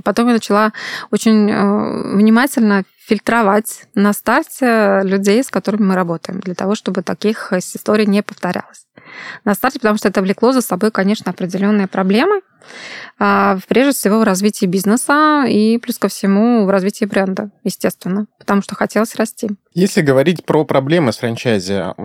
Потом 0.03 0.27
я 0.27 0.33
начала 0.33 0.71
очень 1.11 1.49
э, 1.49 2.15
внимательно 2.15 2.83
фильтровать 3.05 3.85
на 3.95 4.13
старте 4.13 5.01
людей, 5.03 5.43
с 5.43 5.49
которыми 5.49 5.83
мы 5.83 5.95
работаем, 5.95 6.39
для 6.39 6.53
того, 6.53 6.75
чтобы 6.75 7.01
таких 7.01 7.51
историй 7.53 8.05
не 8.05 8.21
повторялось. 8.21 8.85
На 9.43 9.55
старте, 9.55 9.79
потому 9.79 9.97
что 9.97 10.07
это 10.07 10.21
влекло 10.21 10.51
за 10.51 10.61
собой, 10.61 10.91
конечно, 10.91 11.31
определенные 11.31 11.87
проблемы, 11.87 12.41
а, 13.17 13.57
прежде 13.67 13.93
всего 13.93 14.19
в 14.19 14.23
развитии 14.23 14.65
бизнеса 14.65 15.45
и 15.47 15.77
плюс 15.79 15.97
ко 15.97 16.07
всему 16.07 16.65
в 16.65 16.69
развитии 16.69 17.05
бренда, 17.05 17.51
естественно, 17.63 18.27
потому 18.39 18.61
что 18.61 18.75
хотелось 18.75 19.15
расти. 19.15 19.49
Если 19.73 20.01
говорить 20.01 20.45
про 20.45 20.63
проблемы 20.63 21.11
с 21.11 21.17
франчайзи, 21.17 21.95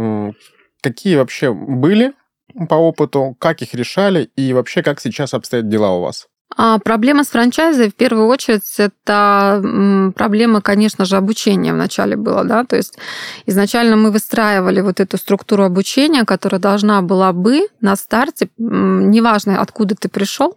какие 0.83 1.17
вообще 1.17 1.53
были 1.53 2.15
по 2.69 2.75
опыту, 2.75 3.37
как 3.38 3.61
их 3.61 3.75
решали 3.75 4.31
и 4.37 4.53
вообще 4.53 4.83
как 4.83 5.00
сейчас 5.00 5.35
обстоят 5.35 5.69
дела 5.69 5.93
у 5.93 6.03
вас? 6.03 6.26
А 6.55 6.79
проблема 6.79 7.25
с 7.25 7.29
франчайзой, 7.29 7.91
в 7.91 7.95
первую 7.95 8.29
очередь, 8.29 8.62
это 8.79 10.12
проблема, 10.17 10.62
конечно 10.62 11.05
же, 11.05 11.17
обучения 11.17 11.73
вначале 11.75 12.17
была, 12.17 12.45
да, 12.45 12.65
то 12.65 12.76
есть 12.76 12.97
изначально 13.47 13.97
мы 13.97 14.11
выстраивали 14.11 14.81
вот 14.81 15.00
эту 15.00 15.19
структуру 15.19 15.65
обучения, 15.65 16.25
которая 16.25 16.61
должна 16.61 17.03
была 17.03 17.33
бы 17.33 17.67
на 17.81 17.95
старте, 17.97 18.49
неважно, 18.57 19.61
откуда 19.61 19.97
ты 19.97 20.09
пришел, 20.09 20.57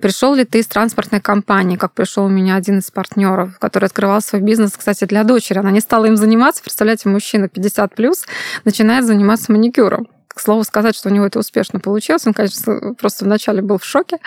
пришел 0.00 0.34
ли 0.34 0.44
ты 0.44 0.60
из 0.60 0.66
транспортной 0.66 1.20
компании, 1.20 1.76
как 1.76 1.94
пришел 1.94 2.26
у 2.26 2.28
меня 2.28 2.54
один 2.54 2.78
из 2.78 2.90
партнеров, 2.92 3.58
который 3.58 3.86
открывал 3.86 4.20
свой 4.20 4.42
бизнес, 4.42 4.72
кстати, 4.76 5.04
для 5.04 5.24
дочери, 5.24 5.58
она 5.58 5.70
не 5.70 5.80
стала 5.80 6.04
им 6.04 6.16
заниматься, 6.16 6.62
представляете, 6.62 7.08
мужчина 7.08 7.48
50 7.48 7.94
плюс 7.94 8.24
начинает 8.64 9.04
заниматься 9.04 9.50
маникюром 9.50 10.06
к 10.34 10.40
слову 10.40 10.64
сказать, 10.64 10.96
что 10.96 11.08
у 11.08 11.12
него 11.12 11.26
это 11.26 11.38
успешно 11.38 11.80
получилось. 11.80 12.26
Он, 12.26 12.34
конечно, 12.34 12.94
просто 12.94 13.24
вначале 13.24 13.62
был 13.62 13.78
в 13.78 13.84
шоке, 13.84 14.18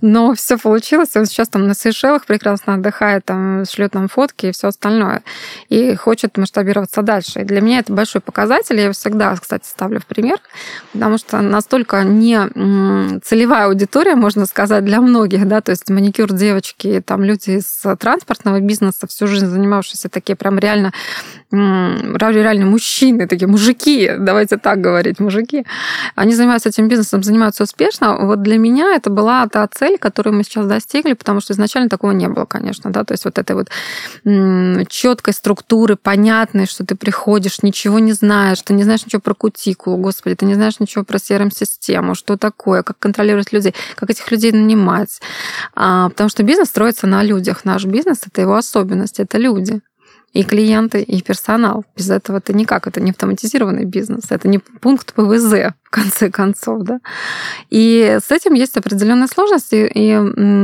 но 0.00 0.34
все 0.36 0.56
получилось. 0.56 1.14
Он 1.14 1.26
сейчас 1.26 1.48
там 1.48 1.66
на 1.66 1.74
Сейшелах 1.74 2.24
прекрасно 2.24 2.74
отдыхает, 2.74 3.24
там 3.26 3.64
шлет 3.70 3.94
нам 3.94 4.08
фотки 4.08 4.46
и 4.46 4.52
все 4.52 4.68
остальное. 4.68 5.22
И 5.68 5.94
хочет 5.94 6.36
масштабироваться 6.36 7.02
дальше. 7.02 7.40
И 7.40 7.44
для 7.44 7.60
меня 7.60 7.80
это 7.80 7.92
большой 7.92 8.20
показатель. 8.20 8.76
Я 8.76 8.84
его 8.84 8.92
всегда, 8.92 9.36
кстати, 9.36 9.66
ставлю 9.66 10.00
в 10.00 10.06
пример, 10.06 10.38
потому 10.92 11.18
что 11.18 11.40
настолько 11.40 12.02
не 12.02 13.20
целевая 13.20 13.66
аудитория, 13.66 14.14
можно 14.14 14.46
сказать, 14.46 14.84
для 14.84 15.00
многих, 15.00 15.46
да, 15.46 15.60
то 15.60 15.70
есть 15.70 15.88
маникюр 15.90 16.32
девочки, 16.32 17.02
там 17.04 17.22
люди 17.22 17.50
из 17.50 17.82
транспортного 17.98 18.60
бизнеса, 18.60 19.06
всю 19.06 19.26
жизнь 19.26 19.46
занимавшиеся 19.46 20.08
такие 20.08 20.36
прям 20.36 20.58
реально 20.58 20.92
реально 21.52 22.66
мужчины, 22.66 23.26
такие 23.26 23.48
мужики, 23.48 24.12
давайте 24.18 24.56
так 24.56 24.80
говорить, 24.80 25.20
мужики, 25.20 25.66
они 26.14 26.34
занимаются 26.34 26.68
этим 26.68 26.88
бизнесом, 26.88 27.22
занимаются 27.22 27.64
успешно. 27.64 28.16
Вот 28.18 28.42
для 28.42 28.58
меня 28.58 28.94
это 28.94 29.10
была 29.10 29.46
та 29.48 29.66
цель, 29.66 29.98
которую 29.98 30.36
мы 30.36 30.44
сейчас 30.44 30.66
достигли, 30.66 31.14
потому 31.14 31.40
что 31.40 31.52
изначально 31.52 31.88
такого 31.88 32.12
не 32.12 32.28
было, 32.28 32.44
конечно, 32.44 32.90
да, 32.90 33.04
то 33.04 33.14
есть 33.14 33.24
вот 33.24 33.38
этой 33.38 33.56
вот 33.56 33.68
четкой 34.88 35.34
структуры, 35.34 35.96
понятной, 35.96 36.66
что 36.66 36.84
ты 36.84 36.94
приходишь, 36.94 37.62
ничего 37.62 37.98
не 37.98 38.12
знаешь, 38.12 38.62
ты 38.62 38.74
не 38.74 38.84
знаешь 38.84 39.04
ничего 39.04 39.20
про 39.20 39.34
кутикулу, 39.34 39.96
господи, 39.96 40.36
ты 40.36 40.46
не 40.46 40.54
знаешь 40.54 40.80
ничего 40.80 41.04
про 41.04 41.18
CRM-систему, 41.18 42.14
что 42.14 42.36
такое, 42.36 42.82
как 42.82 42.98
контролировать 42.98 43.52
людей, 43.52 43.74
как 43.96 44.10
этих 44.10 44.30
людей 44.30 44.52
нанимать. 44.52 45.20
А, 45.74 46.08
потому 46.10 46.30
что 46.30 46.42
бизнес 46.42 46.68
строится 46.68 47.06
на 47.06 47.22
людях. 47.22 47.64
Наш 47.64 47.84
бизнес— 47.84 48.20
это 48.26 48.40
его 48.40 48.54
особенность, 48.54 49.20
это 49.20 49.38
люди 49.38 49.80
и 50.32 50.44
клиенты, 50.44 51.02
и 51.02 51.22
персонал. 51.22 51.84
Без 51.96 52.10
этого 52.10 52.38
это 52.38 52.52
никак, 52.52 52.86
это 52.86 53.00
не 53.00 53.10
автоматизированный 53.10 53.84
бизнес, 53.84 54.24
это 54.30 54.48
не 54.48 54.58
пункт 54.58 55.12
ПВЗ, 55.14 55.74
в 55.82 55.90
конце 55.90 56.30
концов, 56.30 56.82
да. 56.82 57.00
И 57.68 58.18
с 58.24 58.30
этим 58.30 58.54
есть 58.54 58.76
определенные 58.76 59.26
сложности, 59.26 59.90
и 59.92 60.12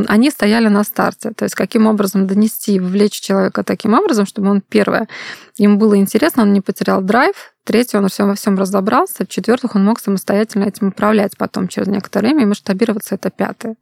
они 0.08 0.30
стояли 0.30 0.68
на 0.68 0.84
старте. 0.84 1.32
То 1.32 1.44
есть 1.44 1.54
каким 1.54 1.86
образом 1.86 2.26
донести, 2.26 2.78
вовлечь 2.78 3.20
человека 3.20 3.64
таким 3.64 3.94
образом, 3.94 4.26
чтобы 4.26 4.50
он, 4.50 4.60
первое, 4.60 5.08
ему 5.56 5.78
было 5.78 5.96
интересно, 5.96 6.42
он 6.42 6.52
не 6.52 6.60
потерял 6.60 7.00
драйв, 7.00 7.54
третье, 7.64 7.98
он 7.98 8.08
во 8.18 8.34
всем 8.34 8.58
разобрался, 8.58 9.24
в-четвертых, 9.24 9.74
он 9.74 9.84
мог 9.84 10.00
самостоятельно 10.00 10.64
этим 10.64 10.88
управлять 10.88 11.36
потом 11.36 11.68
через 11.68 11.88
некоторое 11.88 12.28
время, 12.28 12.42
и 12.42 12.46
масштабироваться 12.46 13.14
это 13.14 13.30
пятое. 13.30 13.76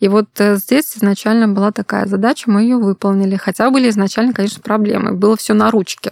И 0.00 0.08
вот 0.08 0.28
э, 0.38 0.56
здесь 0.56 0.96
изначально 0.96 1.48
была 1.48 1.72
такая 1.72 2.06
задача, 2.06 2.50
мы 2.50 2.62
ее 2.62 2.76
выполнили, 2.76 3.36
хотя 3.36 3.70
были 3.70 3.88
изначально, 3.90 4.32
конечно, 4.32 4.62
проблемы. 4.62 5.12
Было 5.12 5.36
все 5.36 5.54
на 5.54 5.70
ручке. 5.70 6.11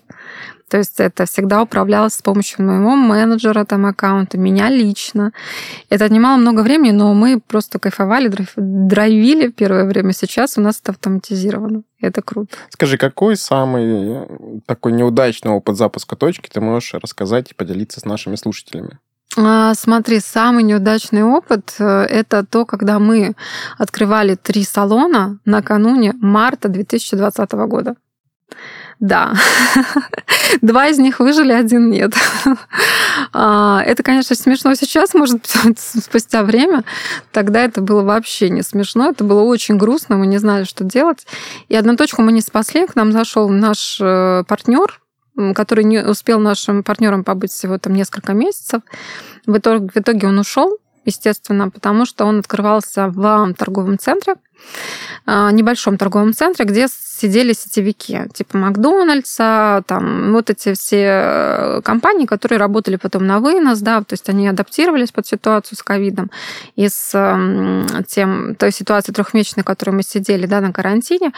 То 0.71 0.79
есть 0.79 1.00
это 1.00 1.27
всегда 1.27 1.62
управлялось 1.62 2.15
с 2.15 2.23
помощью 2.23 2.65
моего 2.65 2.95
менеджера 2.95 3.65
там 3.65 3.87
аккаунта, 3.87 4.39
меня 4.39 4.69
лично. 4.69 5.33
Это 5.89 6.05
отнимало 6.05 6.37
много 6.37 6.61
времени, 6.61 6.93
но 6.93 7.12
мы 7.12 7.41
просто 7.41 7.81
кайфовали, 7.81 8.33
драйвили 8.57 9.49
первое 9.49 9.85
время. 9.85 10.12
Сейчас 10.12 10.57
у 10.59 10.61
нас 10.61 10.81
это 10.81 10.93
автоматизировано. 10.93 11.83
Это 12.00 12.23
круто. 12.23 12.57
Скажи, 12.71 12.99
какой 12.99 13.37
самый 13.37 14.23
э, 14.23 14.27
такой 14.65 14.93
неудачный 14.93 15.50
опыт 15.50 15.77
запуска 15.77 16.15
точки 16.15 16.49
ты 16.49 16.61
можешь 16.61 16.95
рассказать 16.95 17.50
и 17.50 17.55
поделиться 17.55 17.99
с 17.99 18.05
нашими 18.05 18.37
слушателями? 18.37 19.00
А, 19.37 19.75
смотри, 19.75 20.21
самый 20.21 20.62
неудачный 20.62 21.25
опыт 21.25 21.75
э,– 21.81 21.85
это 22.11 22.47
то, 22.47 22.65
когда 22.65 23.00
мы 23.00 23.35
открывали 23.77 24.37
три 24.37 24.62
салона 24.62 25.41
накануне 25.45 26.15
марта 26.21 26.69
2020 26.69 27.53
года. 27.53 27.97
Да. 29.00 29.35
Два 30.61 30.88
из 30.88 30.99
них 30.99 31.21
выжили, 31.21 31.52
один 31.52 31.90
нет. 31.90 32.12
А, 33.33 33.83
это, 33.85 34.02
конечно, 34.02 34.35
смешно 34.35 34.75
сейчас, 34.75 35.14
может 35.14 35.47
спустя 35.78 36.42
время. 36.42 36.85
Тогда 37.33 37.62
это 37.62 37.80
было 37.80 38.02
вообще 38.02 38.50
не 38.50 38.62
смешно. 38.62 39.11
Это 39.11 39.23
было 39.25 39.42
очень 39.42 39.76
грустно, 39.76 40.16
мы 40.16 40.26
не 40.26 40.38
знали, 40.38 40.64
что 40.64 40.85
делать. 40.85 41.26
И 41.69 41.76
одну 41.76 41.97
точку 41.97 42.23
мы 42.23 42.33
не 42.33 42.40
спасли. 42.40 42.87
К 42.87 42.97
нам 42.97 43.12
зашел 43.12 43.49
наш 43.49 43.99
э, 44.00 44.42
партнер, 44.49 45.00
который 45.54 45.85
не 45.85 46.02
успел 46.02 46.40
нашим 46.40 46.83
партнером 46.83 47.23
побыть 47.23 47.52
всего 47.52 47.78
там 47.78 47.95
несколько 47.95 48.33
месяцев. 48.33 48.83
В 49.47 49.57
итоге, 49.59 50.26
он 50.26 50.38
ушел, 50.38 50.78
естественно, 51.04 51.71
потому 51.71 52.07
что 52.07 52.25
он 52.25 52.40
открывался 52.40 53.09
в 53.09 53.54
торговом 53.54 53.99
центре, 53.99 54.35
небольшом 55.26 55.97
торговом 55.97 56.33
центре, 56.33 56.64
где 56.64 56.87
сидели 57.21 57.52
сетевики, 57.52 58.23
типа 58.33 58.57
Макдональдса, 58.57 59.83
там 59.87 60.33
вот 60.33 60.49
эти 60.49 60.73
все 60.73 61.07
э, 61.07 61.83
компании, 61.85 62.25
которые 62.25 62.59
работали 62.59 62.97
потом 62.97 63.26
на 63.26 63.40
вынос, 63.40 63.81
да, 63.81 64.00
то 64.00 64.14
есть 64.14 64.29
они 64.31 64.49
адаптировались 64.49 65.12
под 65.12 65.26
ситуацию 65.26 65.76
с 65.76 65.83
ковидом 65.83 66.31
и 66.76 66.88
с 66.88 67.11
тем, 68.09 68.55
той 68.59 68.73
ситуацией 68.73 69.14
трехмесячной, 69.14 69.62
в 69.62 69.67
которой 69.67 69.90
мы 69.90 70.02
сидели, 70.02 70.47
да, 70.47 70.61
на 70.61 70.73
карантине. 70.73 71.33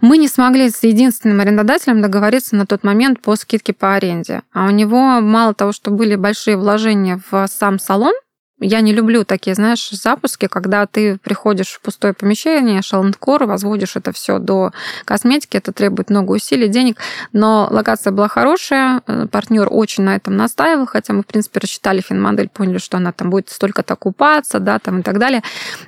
Мы 0.00 0.16
не 0.16 0.28
смогли 0.28 0.70
с 0.70 0.82
единственным 0.82 1.40
арендодателем 1.40 2.00
договориться 2.00 2.56
на 2.56 2.66
тот 2.66 2.82
момент 2.82 3.20
по 3.20 3.36
скидке 3.36 3.72
по 3.72 3.94
аренде. 3.94 4.42
А 4.52 4.66
у 4.66 4.70
него 4.70 5.20
мало 5.20 5.52
того, 5.54 5.72
что 5.72 5.90
были 5.90 6.16
большие 6.16 6.56
вложения 6.56 7.20
в 7.30 7.46
сам 7.46 7.78
салон, 7.78 8.14
я 8.60 8.80
не 8.80 8.92
люблю 8.92 9.24
такие, 9.24 9.54
знаешь, 9.54 9.90
запуски, 9.90 10.46
когда 10.46 10.86
ты 10.86 11.18
приходишь 11.18 11.68
в 11.72 11.80
пустое 11.80 12.12
помещение, 12.14 12.82
шаланткор, 12.82 13.44
возводишь 13.44 13.96
это 13.96 14.12
все 14.12 14.38
до 14.38 14.72
косметики, 15.04 15.56
это 15.56 15.72
требует 15.72 16.10
много 16.10 16.32
усилий, 16.32 16.68
денег, 16.68 16.98
но 17.32 17.68
локация 17.70 18.12
была 18.12 18.28
хорошая, 18.28 19.02
э, 19.06 19.26
партнер 19.26 19.68
очень 19.70 20.04
на 20.04 20.16
этом 20.16 20.36
настаивал, 20.36 20.86
хотя 20.86 21.12
мы, 21.12 21.22
в 21.22 21.26
принципе, 21.26 21.60
рассчитали 21.60 22.00
финмодель, 22.00 22.48
поняли, 22.48 22.78
что 22.78 22.98
она 22.98 23.12
там 23.12 23.30
будет 23.30 23.48
столько-то 23.48 23.96
купаться, 23.96 24.60
да, 24.60 24.78
там 24.78 25.00
и 25.00 25.02
так 25.02 25.18
далее. 25.18 25.42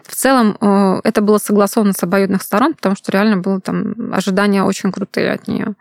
В 0.04 0.14
целом 0.14 0.56
э, 0.60 1.00
это 1.04 1.20
было 1.20 1.38
согласовано 1.38 1.92
с 1.92 2.02
обоюдных 2.02 2.42
сторон, 2.42 2.74
потому 2.74 2.96
что 2.96 3.12
реально 3.12 3.36
было 3.36 3.60
там 3.60 3.94
ожидания 4.12 4.62
очень 4.62 4.92
крутые 4.92 5.32
от 5.32 5.46
нее. 5.46 5.74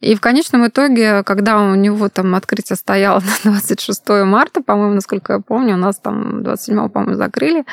И 0.00 0.14
в 0.14 0.20
конечном 0.20 0.66
итоге, 0.66 1.22
когда 1.24 1.60
у 1.60 1.74
него 1.74 2.08
там 2.08 2.34
открытие 2.34 2.76
стояло 2.76 3.20
на 3.44 3.52
26 3.52 4.08
марта, 4.24 4.62
по-моему, 4.62 4.94
насколько 4.94 5.34
я 5.34 5.40
помню, 5.40 5.74
у 5.74 5.78
нас 5.78 5.98
там 5.98 6.42
27 6.42 6.88
по-моему, 6.88 7.16
закрыли. 7.16 7.64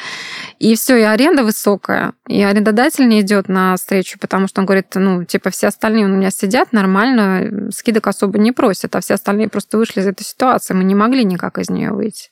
И 0.60 0.76
все, 0.76 0.98
и 0.98 1.04
аренда 1.04 1.44
высокая. 1.44 2.14
И 2.28 2.44
арендодатель 2.44 3.08
не 3.08 3.22
идет 3.22 3.48
на 3.48 3.76
встречу, 3.78 4.20
потому 4.20 4.48
что 4.48 4.62
он 4.62 4.66
говорит, 4.66 4.88
ну, 4.96 5.24
типа, 5.24 5.50
все 5.52 5.68
остальные 5.68 6.06
у 6.06 6.10
меня 6.10 6.30
сидят 6.30 6.74
нормально, 6.74 7.72
скидок 7.72 8.08
особо 8.08 8.38
не 8.40 8.52
просят, 8.52 8.96
а 8.96 9.00
все 9.00 9.14
остальные 9.14 9.48
просто 9.48 9.78
вышли 9.78 10.02
из 10.02 10.08
этой 10.08 10.24
ситуации. 10.24 10.74
Мы 10.74 10.84
не 10.84 10.96
могли 10.96 11.24
никак 11.24 11.58
из 11.58 11.70
нее 11.70 11.92
выйти. 11.92 12.30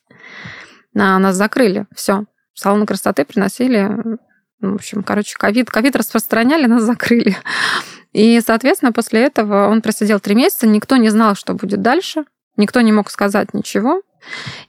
На 0.93 1.17
нас 1.19 1.35
закрыли. 1.35 1.85
Все. 1.95 2.25
Салоны 2.53 2.85
красоты 2.85 3.25
приносили 3.25 4.17
в 4.61 4.75
общем, 4.75 5.03
короче, 5.03 5.35
ковид, 5.37 5.69
ковид 5.69 5.95
распространяли, 5.95 6.65
нас 6.67 6.83
закрыли. 6.83 7.37
И, 8.13 8.39
соответственно, 8.45 8.93
после 8.93 9.23
этого 9.23 9.67
он 9.67 9.81
просидел 9.81 10.19
три 10.19 10.35
месяца, 10.35 10.67
никто 10.67 10.95
не 10.97 11.09
знал, 11.09 11.35
что 11.35 11.53
будет 11.53 11.81
дальше, 11.81 12.23
никто 12.57 12.81
не 12.81 12.91
мог 12.91 13.11
сказать 13.11 13.53
ничего. 13.53 14.01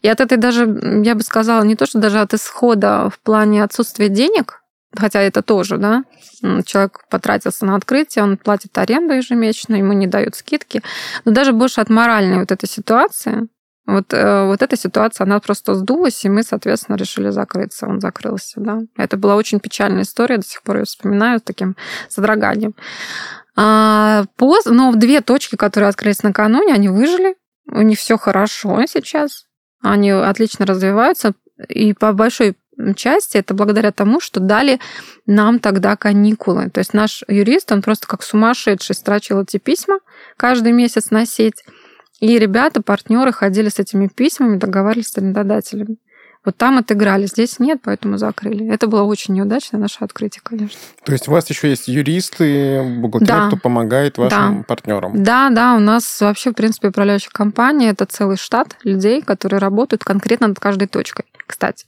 И 0.03 0.09
от 0.09 0.21
этой 0.21 0.37
даже, 0.37 0.65
я 1.05 1.15
бы 1.15 1.23
сказала, 1.23 1.63
не 1.63 1.77
то, 1.77 1.87
что 1.87 1.99
даже 1.99 2.21
от 2.21 2.35
исхода 2.35 3.09
в 3.09 3.21
плане 3.21 3.63
отсутствия 3.63 4.09
денег, 4.09 4.63
хотя 4.95 5.21
это 5.21 5.43
тоже, 5.43 5.79
да, 5.79 6.05
человек 6.65 7.05
потратился 7.09 7.65
на 7.65 7.77
открытие, 7.77 8.25
он 8.25 8.37
платит 8.37 8.77
аренду 8.77 9.15
ежемесячно, 9.15 9.77
ему 9.77 9.93
не 9.93 10.07
дают 10.07 10.35
скидки, 10.35 10.83
но 11.25 11.33
даже 11.33 11.53
больше 11.53 11.81
от 11.81 11.89
моральной 11.89 12.41
вот 12.41 12.53
этой 12.53 12.69
ситуации, 12.69 13.49
вот, 13.87 14.13
э, 14.13 14.47
вот 14.47 14.63
эта 14.63 14.77
ситуация, 14.77 15.25
она 15.25 15.39
просто 15.39 15.75
сдулась, 15.75 16.25
и 16.25 16.29
мы, 16.29 16.43
соответственно, 16.43 16.97
решили 16.97 17.31
закрыться. 17.31 17.87
Он 17.87 18.01
закрылся, 18.01 18.61
да. 18.61 18.81
Это 18.97 19.17
была 19.17 19.37
очень 19.37 19.61
печальная 19.61 20.03
история, 20.03 20.39
до 20.39 20.47
сих 20.47 20.63
пор 20.63 20.79
ее 20.79 20.85
вспоминаю 20.85 21.39
с 21.39 21.43
таким 21.43 21.77
содроганием. 22.09 22.75
А, 23.57 24.25
поз... 24.37 24.65
Но 24.67 24.93
две 24.93 25.21
точки, 25.21 25.57
которые 25.57 25.89
открылись 25.89 26.23
накануне, 26.23 26.75
они 26.75 26.89
выжили, 26.89 27.37
у 27.71 27.83
них 27.83 27.99
все 27.99 28.19
хорошо 28.19 28.85
сейчас, 28.87 29.45
они 29.83 30.11
отлично 30.11 30.67
развиваются, 30.67 31.33
и 31.69 31.95
по 31.95 32.13
большой 32.13 32.57
части 32.95 33.39
это 33.39 33.55
благодаря 33.55 33.93
тому, 33.93 34.21
что 34.21 34.41
дали 34.41 34.81
нам 35.27 35.59
тогда 35.59 35.97
каникулы. 35.97 36.71
То 36.71 36.81
есть 36.81 36.93
наш 36.93 37.23
юрист, 37.29 37.73
он 37.73 37.83
просто 37.83 38.07
как 38.07 38.23
сумасшедший 38.23 38.95
строчил 38.95 39.43
эти 39.43 39.59
письма 39.59 40.01
каждый 40.37 40.73
месяц 40.73 41.11
на 41.11 41.25
сеть. 41.25 41.65
И 42.21 42.39
ребята, 42.39 42.83
партнеры 42.83 43.33
ходили 43.33 43.69
с 43.69 43.79
этими 43.79 44.09
письмами, 44.09 44.59
договаривались 44.59 45.09
с 45.09 45.19
арендодателями. 45.19 45.99
Вот 46.47 46.57
там 46.57 46.79
отыграли, 46.79 47.27
здесь 47.27 47.59
нет, 47.59 47.81
поэтому 47.83 48.19
закрыли. 48.19 48.73
Это 48.73 48.87
было 48.87 49.03
очень 49.03 49.35
неудачное 49.35 49.81
наше 49.81 50.05
открытие, 50.05 50.43
конечно. 50.45 50.79
То 51.05 51.11
есть 51.11 51.27
у 51.27 51.33
вас 51.33 51.51
еще 51.51 51.69
есть 51.69 51.89
юристы, 51.89 52.85
бухгалтеры, 53.01 53.41
да. 53.41 53.47
кто 53.49 53.57
помогает 53.57 54.17
вашим 54.17 54.59
да. 54.59 54.63
партнерам? 54.63 55.25
Да, 55.25 55.51
да, 55.51 55.75
у 55.75 55.81
нас 55.81 56.21
вообще, 56.21 56.53
в 56.53 56.55
принципе, 56.55 56.89
управляющая 56.89 57.33
компания– 57.33 57.89
это 57.91 58.07
целый 58.07 58.37
штат 58.37 58.77
людей, 58.85 59.23
которые 59.23 59.59
работают 59.59 60.05
конкретно 60.05 60.47
над 60.47 60.61
каждой 60.61 60.87
точкой, 60.87 61.25
кстати. 61.49 61.87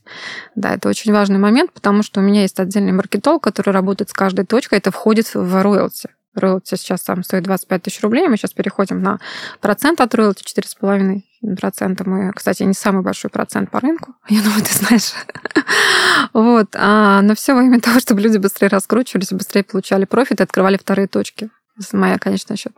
Да, 0.55 0.73
это 0.73 0.89
очень 0.89 1.13
важный 1.13 1.39
момент, 1.39 1.71
потому 1.71 2.03
что 2.03 2.19
у 2.19 2.23
меня 2.23 2.41
есть 2.41 2.59
отдельный 2.59 2.91
маркетолог, 2.91 3.41
который 3.41 3.71
работает 3.71 4.09
с 4.09 4.13
каждой 4.13 4.45
точкой, 4.45 4.79
это 4.79 4.91
входит 4.91 5.33
в 5.33 5.63
роялти. 5.63 6.09
Роялти 6.35 6.75
сейчас 6.75 7.01
там 7.01 7.23
стоит 7.23 7.43
25 7.43 7.83
тысяч 7.83 8.01
рублей, 8.01 8.27
мы 8.27 8.37
сейчас 8.37 8.53
переходим 8.53 9.01
на 9.01 9.19
процент 9.61 9.99
от 10.01 10.13
роялти 10.13 10.43
4,5 10.43 11.55
процента. 11.55 12.07
Мы, 12.07 12.31
кстати, 12.33 12.63
не 12.63 12.73
самый 12.73 13.03
большой 13.03 13.29
процент 13.29 13.71
по 13.71 13.79
рынку, 13.79 14.15
я 14.29 14.41
думаю, 14.41 14.63
ты 14.63 14.73
знаешь. 14.73 15.13
вот. 16.33 16.67
А, 16.75 17.21
но 17.21 17.35
все 17.35 17.53
во 17.53 17.63
имя 17.63 17.79
того, 17.81 17.99
чтобы 17.99 18.21
люди 18.21 18.37
быстрее 18.37 18.67
раскручивались, 18.67 19.31
быстрее 19.31 19.63
получали 19.63 20.05
профит 20.05 20.39
и 20.39 20.43
открывали 20.43 20.77
вторые 20.77 21.07
точки. 21.07 21.49
Моя, 21.93 22.17
конечно, 22.17 22.53
еще 22.53 22.69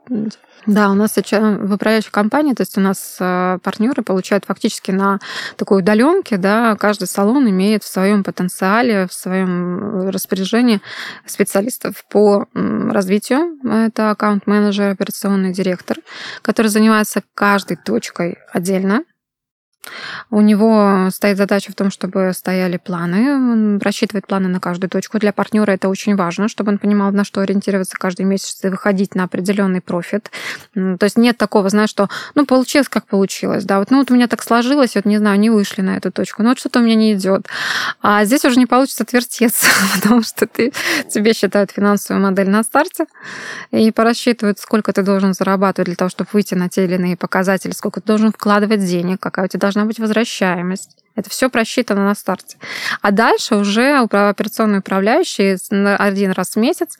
да, 0.67 0.91
у 0.91 0.93
нас 0.93 1.13
сейчас 1.13 1.57
в 1.59 1.73
управляющей 1.73 2.11
компании, 2.11 2.53
то 2.53 2.61
есть 2.61 2.77
у 2.77 2.81
нас 2.81 3.17
э, 3.19 3.57
партнеры 3.63 4.03
получают 4.03 4.45
фактически 4.45 4.91
на 4.91 5.19
такой 5.57 5.79
удаленке, 5.79 6.37
да, 6.37 6.75
каждый 6.75 7.07
салон 7.07 7.49
имеет 7.49 7.83
в 7.83 7.87
своем 7.87 8.23
потенциале, 8.23 9.07
в 9.07 9.13
своем 9.13 10.09
распоряжении 10.09 10.79
специалистов 11.25 12.05
по 12.09 12.45
развитию. 12.53 13.57
Это 13.63 14.11
аккаунт-менеджер, 14.11 14.91
операционный 14.91 15.51
директор, 15.51 15.97
который 16.43 16.67
занимается 16.67 17.23
каждой 17.33 17.77
точкой 17.77 18.37
отдельно, 18.53 19.03
у 20.29 20.41
него 20.41 21.09
стоит 21.11 21.37
задача 21.37 21.71
в 21.71 21.75
том, 21.75 21.91
чтобы 21.91 22.31
стояли 22.33 22.77
планы. 22.77 23.33
Он 23.33 23.79
рассчитывает 23.79 24.27
планы 24.27 24.47
на 24.47 24.59
каждую 24.59 24.89
точку. 24.89 25.19
Для 25.19 25.33
партнера 25.33 25.71
это 25.71 25.89
очень 25.89 26.15
важно, 26.15 26.47
чтобы 26.47 26.71
он 26.71 26.77
понимал, 26.77 27.11
на 27.11 27.23
что 27.23 27.41
ориентироваться 27.41 27.97
каждый 27.97 28.25
месяц 28.25 28.63
и 28.63 28.69
выходить 28.69 29.15
на 29.15 29.23
определенный 29.23 29.81
профит. 29.81 30.31
То 30.73 30.99
есть 31.01 31.17
нет 31.17 31.37
такого, 31.37 31.69
знаешь, 31.69 31.89
что 31.89 32.09
ну 32.35 32.45
получилось, 32.45 32.89
как 32.89 33.07
получилось. 33.07 33.65
Да, 33.65 33.79
вот, 33.79 33.91
ну 33.91 33.99
вот 33.99 34.11
у 34.11 34.13
меня 34.13 34.27
так 34.27 34.43
сложилось, 34.43 34.95
вот 34.95 35.05
не 35.05 35.17
знаю, 35.17 35.39
не 35.39 35.49
вышли 35.49 35.81
на 35.81 35.97
эту 35.97 36.11
точку. 36.11 36.43
Ну 36.43 36.49
вот 36.49 36.59
что-то 36.59 36.79
у 36.79 36.83
меня 36.83 36.95
не 36.95 37.13
идет. 37.13 37.47
А 38.01 38.23
здесь 38.25 38.45
уже 38.45 38.57
не 38.57 38.67
получится 38.67 39.03
отвертеться, 39.03 39.67
потому 39.95 40.21
что 40.21 40.45
ты, 40.45 40.71
тебе 41.09 41.33
считают 41.33 41.71
финансовую 41.71 42.23
модель 42.23 42.49
на 42.49 42.63
старте 42.63 43.05
и 43.71 43.91
порассчитывают, 43.91 44.59
сколько 44.59 44.93
ты 44.93 45.01
должен 45.01 45.33
зарабатывать 45.33 45.87
для 45.87 45.95
того, 45.95 46.09
чтобы 46.09 46.29
выйти 46.33 46.53
на 46.53 46.69
те 46.69 46.85
или 46.85 46.95
иные 46.95 47.17
показатели, 47.17 47.71
сколько 47.71 47.99
ты 47.99 48.07
должен 48.07 48.31
вкладывать 48.31 48.85
денег, 48.85 49.19
какая 49.19 49.45
у 49.45 49.47
тебя 49.49 49.70
должна 49.71 49.85
быть 49.85 49.99
возвращаемость. 49.99 50.97
Это 51.15 51.29
все 51.29 51.49
просчитано 51.49 52.05
на 52.05 52.15
старте. 52.15 52.57
А 53.01 53.11
дальше 53.11 53.55
уже 53.55 53.97
операционный 53.97 54.79
управляющий 54.79 55.57
один 55.97 56.31
раз 56.31 56.51
в 56.51 56.55
месяц 56.57 56.97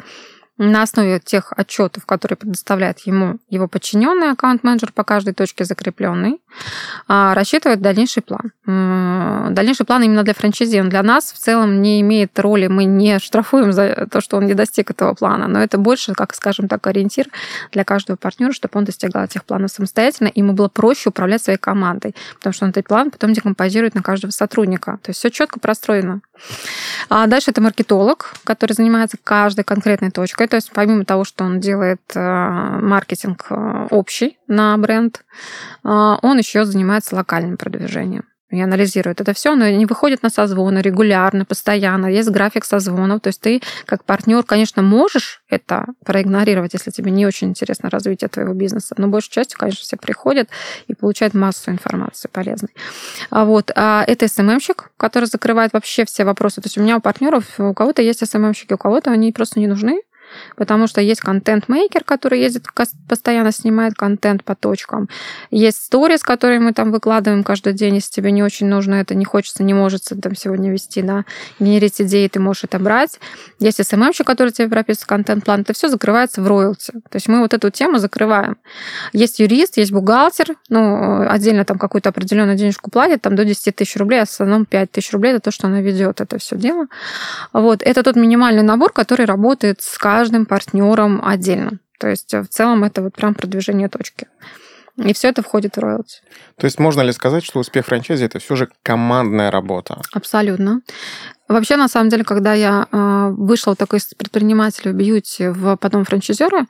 на 0.62 0.84
основе 0.84 1.20
тех 1.20 1.54
отчетов, 1.58 2.06
которые 2.06 2.38
предоставляет 2.38 3.00
ему 3.00 3.40
его 3.50 3.68
подчиненный 3.68 4.32
аккаунт-менеджер 4.32 4.92
по 4.94 5.04
каждой 5.04 5.34
точке 5.34 5.66
закрепленный, 5.66 6.40
а, 7.08 7.34
рассчитывает 7.34 7.82
дальнейший 7.82 8.22
план. 8.22 8.52
Дальнейший 9.54 9.86
план 9.86 10.04
именно 10.04 10.24
для 10.24 10.36
франчайзи, 10.36 10.80
он 10.80 10.90
для 10.90 11.02
нас 11.02 11.34
в 11.34 11.38
целом 11.38 11.82
не 11.82 12.00
имеет 12.02 12.38
роли, 12.40 12.68
мы 12.68 12.86
не 12.86 13.20
штрафуем 13.20 13.74
за 13.74 14.08
то, 14.12 14.22
что 14.22 14.38
он 14.38 14.46
не 14.46 14.54
достиг 14.54 14.92
этого 14.92 15.16
плана, 15.16 15.48
но 15.48 15.62
это 15.62 15.80
больше, 15.80 16.14
как 16.14 16.36
скажем 16.36 16.68
так, 16.68 16.86
ориентир 16.86 17.28
для 17.72 17.84
каждого 17.84 18.18
партнера, 18.18 18.52
чтобы 18.52 18.78
он 18.78 18.86
достигал 18.86 19.24
этих 19.24 19.44
планов 19.46 19.72
самостоятельно, 19.72 20.28
и 20.28 20.40
ему 20.40 20.54
было 20.54 20.68
проще 20.68 21.10
управлять 21.10 21.42
своей 21.42 21.58
командой, 21.58 22.16
потому 22.36 22.54
что 22.54 22.66
он 22.66 22.72
этот 22.72 22.88
план 22.88 23.10
потом 23.10 23.34
декомпозирует 23.34 23.96
на 23.96 24.04
каждого 24.04 24.32
сотрудника. 24.32 25.00
То 25.02 25.10
есть 25.10 25.20
все 25.20 25.32
четко 25.32 25.60
простроено. 25.60 26.22
А 27.10 27.28
дальше 27.28 27.52
это 27.52 27.62
маркетолог, 27.62 28.34
который 28.44 28.74
занимается 28.74 29.18
каждой 29.24 29.64
конкретной 29.64 30.12
точкой. 30.12 30.48
То 30.52 30.58
есть 30.58 30.70
помимо 30.74 31.06
того, 31.06 31.24
что 31.24 31.46
он 31.46 31.62
делает 31.62 32.02
э, 32.14 32.20
маркетинг 32.20 33.48
э, 33.50 33.88
общий 33.90 34.38
на 34.48 34.78
бренд, 34.78 35.24
э, 35.86 35.88
он 35.88 36.38
еще 36.38 36.66
занимается 36.66 37.16
локальным 37.16 37.56
продвижением 37.56 38.26
и 38.50 38.62
анализирует 38.62 39.22
это 39.22 39.34
все, 39.34 39.56
но 39.56 39.64
они 39.64 39.86
выходят 39.86 40.24
на 40.24 40.30
созвоны 40.30 40.80
регулярно, 40.80 41.46
постоянно, 41.46 42.08
есть 42.08 42.30
график 42.30 42.66
созвонов, 42.66 43.22
то 43.22 43.28
есть 43.28 43.40
ты 43.40 43.62
как 43.86 44.04
партнер, 44.04 44.44
конечно, 44.44 44.82
можешь 44.82 45.42
это 45.48 45.86
проигнорировать, 46.04 46.74
если 46.74 46.92
тебе 46.92 47.12
не 47.12 47.26
очень 47.26 47.48
интересно 47.48 47.90
развитие 47.90 48.28
твоего 48.28 48.54
бизнеса, 48.54 48.94
но 48.98 49.08
большей 49.08 49.32
частью, 49.32 49.58
конечно, 49.58 49.84
все 49.84 49.96
приходят 49.96 50.50
и 50.88 50.94
получают 50.94 51.34
массу 51.34 51.72
информации 51.72 52.28
полезной. 52.28 52.76
А 53.30 53.46
вот, 53.46 53.72
а 53.74 54.04
это 54.06 54.28
СММщик, 54.28 54.92
который 54.98 55.26
закрывает 55.26 55.72
вообще 55.72 56.04
все 56.04 56.26
вопросы, 56.26 56.60
то 56.60 56.66
есть 56.66 56.78
у 56.78 56.82
меня 56.82 56.98
у 56.98 57.00
партнеров, 57.00 57.58
у 57.58 57.74
кого-то 57.74 58.02
есть 58.02 58.28
СММщики, 58.28 58.74
у 58.74 58.78
кого-то 58.78 59.12
они 59.12 59.32
просто 59.32 59.62
не 59.62 59.68
нужны, 59.68 60.02
потому 60.56 60.88
что 60.88 61.02
есть 61.02 61.22
контент-мейкер, 61.22 62.04
который 62.04 62.40
ездит, 62.40 62.66
постоянно 63.08 63.52
снимает 63.52 63.94
контент 63.96 64.44
по 64.44 64.56
точкам. 64.56 65.10
Есть 65.50 65.84
сторис, 65.86 66.24
которые 66.24 66.60
мы 66.60 66.74
там 66.74 66.92
выкладываем 66.92 67.44
каждый 67.44 67.74
день, 67.74 67.96
если 67.96 68.12
тебе 68.12 68.32
не 68.32 68.44
очень 68.44 68.68
нужно 68.68 68.96
это, 68.96 69.16
не 69.16 69.26
хочется, 69.26 69.64
не 69.64 69.74
может 69.74 70.04
там 70.22 70.36
сегодня 70.36 70.72
вести, 70.72 71.02
да, 71.02 71.26
генерить 71.60 72.02
идеи, 72.02 72.28
ты 72.28 72.40
можешь 72.40 72.64
это 72.64 72.80
брать. 72.80 73.20
Есть 73.60 73.86
СММщик, 73.86 74.26
который 74.26 74.52
тебе 74.52 74.70
прописывает 74.70 75.08
контент-план, 75.08 75.62
это 75.62 75.74
все 75.74 75.90
закрывается 75.90 76.42
в 76.42 76.48
роялти. 76.48 76.92
То 77.10 77.16
есть 77.16 77.28
мы 77.28 77.40
вот 77.40 77.54
эту 77.54 77.70
тему 77.70 78.00
закрываем. 78.00 78.58
Есть 79.14 79.40
юрист, 79.40 79.78
есть 79.78 79.92
бухгалтер, 79.92 80.56
ну, 80.70 81.28
отдельно 81.30 81.66
там 81.66 81.78
какую-то 81.78 82.10
определенную 82.10 82.58
денежку 82.58 82.90
платит, 82.90 83.22
там 83.22 83.36
до 83.36 83.46
10 83.46 83.76
тысяч 83.76 83.96
рублей, 83.98 84.22
а 84.22 84.26
в 84.26 84.30
основном 84.30 84.66
5 84.66 84.92
тысяч 84.92 85.12
рублей, 85.12 85.34
это 85.34 85.42
то, 85.42 85.52
что 85.52 85.68
она 85.68 85.82
ведет 85.82 86.22
это 86.22 86.38
все 86.38 86.56
дело. 86.56 86.88
Вот. 87.54 87.82
Это 87.84 88.04
тот 88.04 88.16
минимальный 88.16 88.64
набор, 88.64 88.94
который 88.94 89.26
работает 89.26 89.82
с 89.82 89.98
каждым 89.98 90.21
каждым 90.22 90.46
партнером 90.46 91.20
отдельно. 91.26 91.80
То 92.00 92.08
есть 92.08 92.32
в 92.32 92.46
целом 92.46 92.84
это 92.84 93.02
вот 93.02 93.16
прям 93.16 93.34
продвижение 93.34 93.90
точки. 93.90 94.28
И 94.98 95.14
все 95.14 95.30
это 95.30 95.42
входит 95.42 95.78
в 95.78 95.80
роялти. 95.80 96.22
То 96.58 96.66
есть 96.66 96.80
можно 96.80 97.02
ли 97.02 97.12
сказать, 97.12 97.44
что 97.44 97.60
успех 97.60 97.88
франчайзи 97.88 98.26
это 98.26 98.38
все 98.38 98.56
же 98.56 98.70
командная 98.84 99.50
работа? 99.50 100.00
Абсолютно. 100.14 100.82
Вообще, 101.52 101.76
на 101.76 101.88
самом 101.88 102.10
деле, 102.10 102.24
когда 102.24 102.54
я 102.54 102.88
э, 102.92 103.30
вышла 103.38 103.76
такой 103.76 104.00
из 104.00 104.06
предпринимателя 104.06 104.92
в 104.92 104.96
бьюти 104.96 105.50
в 105.50 105.76
потом 105.76 106.06
франчайзера, 106.06 106.66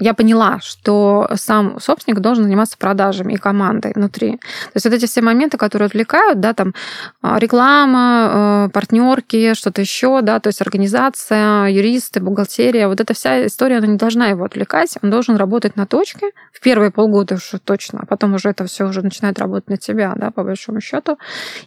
я 0.00 0.12
поняла, 0.12 0.58
что 0.60 1.28
сам 1.36 1.78
собственник 1.80 2.20
должен 2.20 2.44
заниматься 2.44 2.76
продажами 2.76 3.34
и 3.34 3.36
командой 3.36 3.92
внутри. 3.94 4.32
То 4.38 4.72
есть 4.74 4.86
вот 4.86 4.94
эти 4.94 5.06
все 5.06 5.22
моменты, 5.22 5.56
которые 5.56 5.86
отвлекают, 5.86 6.40
да, 6.40 6.52
там 6.52 6.74
а, 7.22 7.38
реклама, 7.38 8.66
э, 8.66 8.70
партнерки, 8.72 9.54
что-то 9.54 9.80
еще, 9.80 10.20
да, 10.22 10.40
то 10.40 10.48
есть 10.48 10.60
организация, 10.60 11.66
юристы, 11.66 12.20
бухгалтерия, 12.20 12.88
вот 12.88 13.00
эта 13.00 13.14
вся 13.14 13.46
история, 13.46 13.78
она 13.78 13.86
не 13.86 13.96
должна 13.96 14.26
его 14.26 14.44
отвлекать. 14.44 14.98
Он 15.02 15.10
должен 15.10 15.36
работать 15.36 15.76
на 15.76 15.86
точке 15.86 16.30
в 16.52 16.60
первые 16.60 16.90
полгода 16.90 17.36
уж 17.36 17.52
точно, 17.64 18.00
а 18.02 18.06
потом 18.06 18.34
уже 18.34 18.48
это 18.48 18.66
все 18.66 18.84
уже 18.84 19.02
начинает 19.02 19.38
работать 19.38 19.68
на 19.68 19.76
тебя, 19.76 20.12
да, 20.16 20.30
по 20.30 20.42
большому 20.42 20.80
счету. 20.80 21.18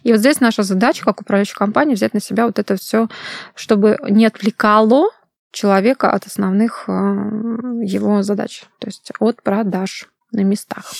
И 0.02 0.12
вот 0.12 0.20
здесь 0.20 0.40
наша 0.40 0.62
задача, 0.62 1.04
как 1.04 1.20
управляющей 1.22 1.54
компании, 1.54 1.94
взять 1.94 2.12
на 2.12 2.20
себя 2.20 2.46
вот 2.46 2.57
это 2.58 2.76
все, 2.76 3.08
чтобы 3.54 3.96
не 4.08 4.26
отвлекало 4.26 5.10
человека 5.50 6.10
от 6.10 6.26
основных 6.26 6.84
э, 6.88 6.92
его 7.82 8.22
задач, 8.22 8.64
то 8.78 8.88
есть 8.88 9.10
от 9.18 9.42
продаж 9.42 10.08
на 10.32 10.42
местах. 10.42 10.92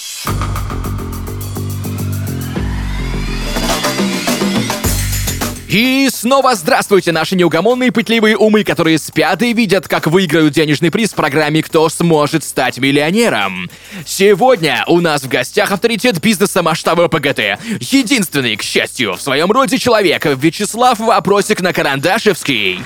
И 5.69 6.09
снова 6.11 6.55
здравствуйте, 6.55 7.13
наши 7.13 7.37
неугомонные 7.37 7.93
пытливые 7.93 8.39
умы, 8.39 8.65
которые 8.65 8.99
спят 8.99 9.43
и 9.43 9.53
видят, 9.53 9.87
как 9.87 10.07
выиграют 10.07 10.55
денежный 10.55 10.91
приз 10.91 11.13
в 11.13 11.15
программе 11.15 11.63
«Кто 11.63 11.91
сможет 11.91 12.43
стать 12.43 12.79
миллионером?». 12.79 13.69
Сегодня 14.07 14.83
у 14.87 15.01
нас 15.01 15.25
в 15.25 15.29
гостях 15.29 15.71
авторитет 15.71 16.23
бизнеса 16.23 16.63
масштаба 16.63 17.09
ПГТ. 17.09 17.61
Единственный, 17.81 18.57
к 18.57 18.63
счастью, 18.63 19.13
в 19.13 19.21
своем 19.21 19.53
роде 19.53 19.77
человек 19.77 20.25
Вячеслав 20.25 20.99
Вопросик 21.01 21.61
на 21.61 21.75
Карандашевский. 21.75 22.81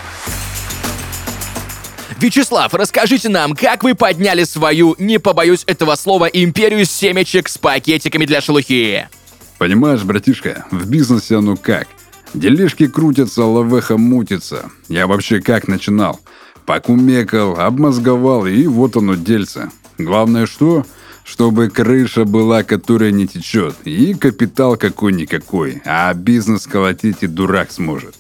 Вячеслав, 2.18 2.74
расскажите 2.74 3.28
нам, 3.28 3.54
как 3.54 3.84
вы 3.84 3.94
подняли 3.94 4.42
свою, 4.42 4.96
не 4.98 5.18
побоюсь 5.18 5.62
этого 5.66 5.94
слова, 5.94 6.24
империю 6.24 6.84
семечек 6.84 7.48
с 7.48 7.58
пакетиками 7.58 8.24
для 8.24 8.40
шелухи? 8.40 9.08
Понимаешь, 9.58 10.02
братишка, 10.02 10.66
в 10.72 10.88
бизнесе 10.88 11.36
оно 11.36 11.56
как? 11.56 11.86
Делишки 12.34 12.86
крутятся, 12.86 13.44
лавеха 13.44 13.98
мутится. 13.98 14.70
Я 14.88 15.06
вообще 15.06 15.40
как 15.40 15.68
начинал? 15.68 16.18
Покумекал, 16.64 17.58
обмозговал, 17.58 18.46
и 18.46 18.66
вот 18.66 18.96
оно 18.96 19.16
дельце. 19.16 19.70
Главное 19.98 20.46
что? 20.46 20.86
Чтобы 21.24 21.68
крыша 21.68 22.24
была, 22.24 22.62
которая 22.62 23.10
не 23.12 23.28
течет, 23.28 23.76
и 23.84 24.14
капитал 24.14 24.76
какой-никакой, 24.76 25.82
а 25.84 26.12
бизнес 26.14 26.66
колотить 26.66 27.18
и 27.20 27.26
дурак 27.26 27.70
сможет. 27.70 28.16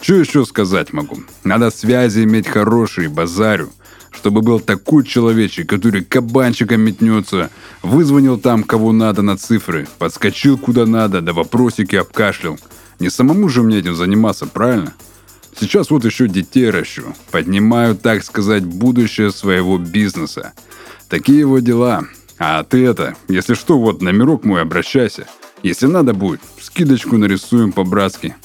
Что 0.00 0.16
еще 0.16 0.44
сказать 0.44 0.92
могу? 0.92 1.18
Надо 1.44 1.70
связи 1.70 2.24
иметь 2.24 2.48
хорошие, 2.48 3.08
базарю. 3.08 3.70
Чтобы 4.10 4.42
был 4.42 4.60
такой 4.60 5.04
человечек, 5.04 5.68
который 5.68 6.04
кабанчиком 6.04 6.80
метнется, 6.80 7.50
вызвонил 7.82 8.38
там, 8.38 8.64
кого 8.64 8.92
надо 8.92 9.22
на 9.22 9.38
цифры, 9.38 9.86
подскочил 9.98 10.58
куда 10.58 10.84
надо, 10.84 11.20
да 11.22 11.32
вопросики 11.32 11.96
обкашлял. 11.96 12.58
Не 13.02 13.10
самому 13.10 13.48
же 13.48 13.64
мне 13.64 13.78
этим 13.78 13.96
заниматься, 13.96 14.46
правильно? 14.46 14.94
Сейчас 15.58 15.90
вот 15.90 16.04
еще 16.04 16.28
детей 16.28 16.70
ращу. 16.70 17.16
Поднимаю, 17.32 17.96
так 17.96 18.22
сказать, 18.22 18.64
будущее 18.64 19.32
своего 19.32 19.76
бизнеса. 19.76 20.52
Такие 21.08 21.44
вот 21.44 21.64
дела. 21.64 22.04
А 22.38 22.62
ты 22.62 22.86
это, 22.86 23.16
если 23.26 23.54
что, 23.54 23.76
вот 23.80 24.02
номерок 24.02 24.44
мой 24.44 24.62
обращайся. 24.62 25.26
Если 25.64 25.86
надо 25.86 26.14
будет, 26.14 26.40
скидочку 26.60 27.16
нарисуем 27.18 27.72
по-братски. 27.72 28.36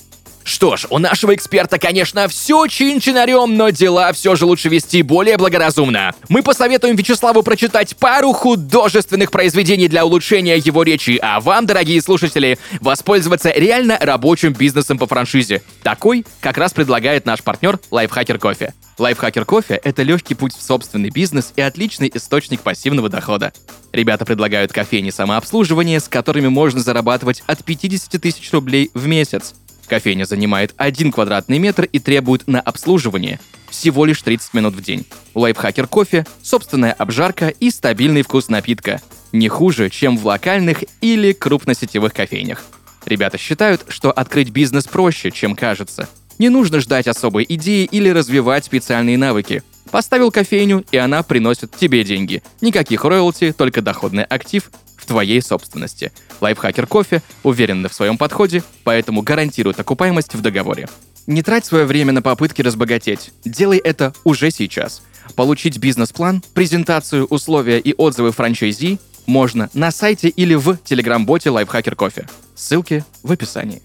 Что 0.48 0.78
ж, 0.78 0.86
у 0.90 0.98
нашего 0.98 1.36
эксперта, 1.36 1.78
конечно, 1.78 2.30
все 2.30 2.68
чин-чинарем, 2.68 3.58
но 3.58 3.70
дела 3.70 4.14
все 4.14 4.38
же 4.38 4.46
лучше 4.46 4.70
вести 4.70 5.02
более 5.02 5.36
благоразумно. 5.36 6.16
Мы 6.30 6.42
посоветуем 6.42 6.96
Вячеславу 6.96 7.44
прочитать 7.44 7.98
пару 7.98 8.32
художественных 8.32 9.30
произведений 9.30 9.90
для 9.90 10.06
улучшения 10.06 10.56
его 10.56 10.84
речи, 10.84 11.20
а 11.22 11.42
вам, 11.42 11.66
дорогие 11.66 12.02
слушатели, 12.02 12.58
воспользоваться 12.80 13.52
реально 13.54 13.98
рабочим 14.00 14.54
бизнесом 14.54 14.98
по 14.98 15.06
франшизе. 15.06 15.64
Такой 15.84 16.26
как 16.40 16.58
раз 16.58 16.72
предлагает 16.72 17.26
наш 17.26 17.44
партнер 17.44 17.78
Лайфхакер 17.92 18.40
Кофе. 18.40 18.74
Лайфхакер 18.98 19.44
Кофе— 19.44 19.76
это 19.84 20.02
легкий 20.04 20.34
путь 20.34 20.56
в 20.56 20.64
собственный 20.64 21.10
бизнес 21.10 21.52
и 21.58 21.62
отличный 21.62 22.10
источник 22.14 22.62
пассивного 22.62 23.10
дохода. 23.10 23.52
Ребята 23.92 24.24
предлагают 24.24 24.72
кофейни 24.72 25.10
самообслуживания, 25.10 26.00
с 26.00 26.08
которыми 26.08 26.48
можно 26.48 26.80
зарабатывать 26.80 27.44
от 27.48 27.66
50 27.66 28.22
тысяч 28.22 28.50
рублей 28.54 28.92
в 28.94 29.08
месяц. 29.08 29.54
Кофейня 29.88 30.26
занимает 30.26 30.74
1 30.78 31.12
квадратный 31.12 31.60
метр 31.60 31.86
и 31.92 32.00
требует 32.00 32.48
на 32.48 32.60
обслуживание 32.60 33.40
всего 33.70 34.06
лишь 34.06 34.22
30 34.22 34.54
минут 34.54 34.76
в 34.76 34.82
день. 34.82 35.06
Лайфхакер 35.36 35.88
кофе 35.88 36.26
собственная 36.42 36.94
обжарка 36.94 37.50
и 37.50 37.70
стабильный 37.70 38.22
вкус 38.22 38.50
напитка. 38.50 39.02
Не 39.32 39.50
хуже, 39.50 39.90
чем 39.90 40.18
в 40.18 40.26
локальных 40.26 40.84
или 41.02 41.34
крупносетевых 41.34 42.14
кофейнях. 42.14 42.66
Ребята 43.06 43.38
считают, 43.38 43.86
что 43.88 44.12
открыть 44.12 44.50
бизнес 44.50 44.86
проще, 44.86 45.32
чем 45.32 45.56
кажется. 45.56 46.10
Не 46.40 46.50
нужно 46.50 46.80
ждать 46.80 47.08
особой 47.08 47.46
идеи 47.48 47.86
или 47.86 48.10
развивать 48.10 48.66
специальные 48.66 49.18
навыки. 49.18 49.64
Поставил 49.92 50.32
кофейню, 50.32 50.86
и 50.92 50.98
она 50.98 51.24
приносит 51.24 51.76
тебе 51.76 52.04
деньги. 52.04 52.44
Никаких 52.62 53.04
роялти, 53.06 53.54
только 53.58 53.82
доходный 53.82 54.24
актив 54.24 54.70
твоей 55.08 55.42
собственности. 55.42 56.12
Лайфхакер 56.42 56.86
кофе 56.86 57.24
уверенны 57.42 57.90
в 57.90 57.94
своем 57.94 58.18
подходе, 58.18 58.64
поэтому 58.84 59.24
гарантирует 59.24 59.80
окупаемость 59.80 60.36
в 60.36 60.42
договоре. 60.42 60.88
Не 61.26 61.42
трать 61.42 61.66
свое 61.66 61.86
время 61.86 62.14
на 62.14 62.22
попытки 62.22 62.62
разбогатеть. 62.62 63.32
Делай 63.44 63.80
это 63.80 64.14
уже 64.24 64.52
сейчас. 64.52 65.02
Получить 65.36 65.78
бизнес-план, 65.80 66.44
презентацию, 66.54 67.26
условия 67.26 67.80
и 67.80 67.94
отзывы 67.98 68.32
франчайзи 68.32 69.00
можно 69.26 69.70
на 69.74 69.92
сайте 69.92 70.30
или 70.30 70.54
в 70.54 70.78
телеграм-боте 70.78 71.50
Лайфхакер 71.50 71.96
Кофе. 71.96 72.30
Ссылки 72.56 73.04
в 73.24 73.32
описании. 73.32 73.82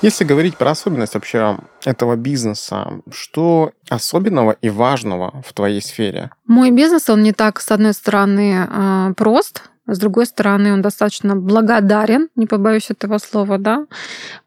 Если 0.00 0.24
говорить 0.24 0.56
про 0.56 0.70
особенность 0.70 1.14
вообще 1.14 1.58
этого 1.84 2.14
бизнеса, 2.14 3.00
что 3.10 3.72
особенного 3.88 4.52
и 4.52 4.70
важного 4.70 5.42
в 5.44 5.52
твоей 5.52 5.82
сфере? 5.82 6.30
Мой 6.46 6.70
бизнес, 6.70 7.10
он 7.10 7.22
не 7.22 7.32
так, 7.32 7.60
с 7.60 7.72
одной 7.72 7.94
стороны, 7.94 8.66
а, 8.68 9.12
прост, 9.14 9.62
с 9.88 9.98
другой 9.98 10.26
стороны, 10.26 10.72
он 10.72 10.82
достаточно 10.82 11.34
благодарен, 11.34 12.28
не 12.36 12.46
побоюсь 12.46 12.90
этого 12.90 13.18
слова, 13.18 13.58
да. 13.58 13.86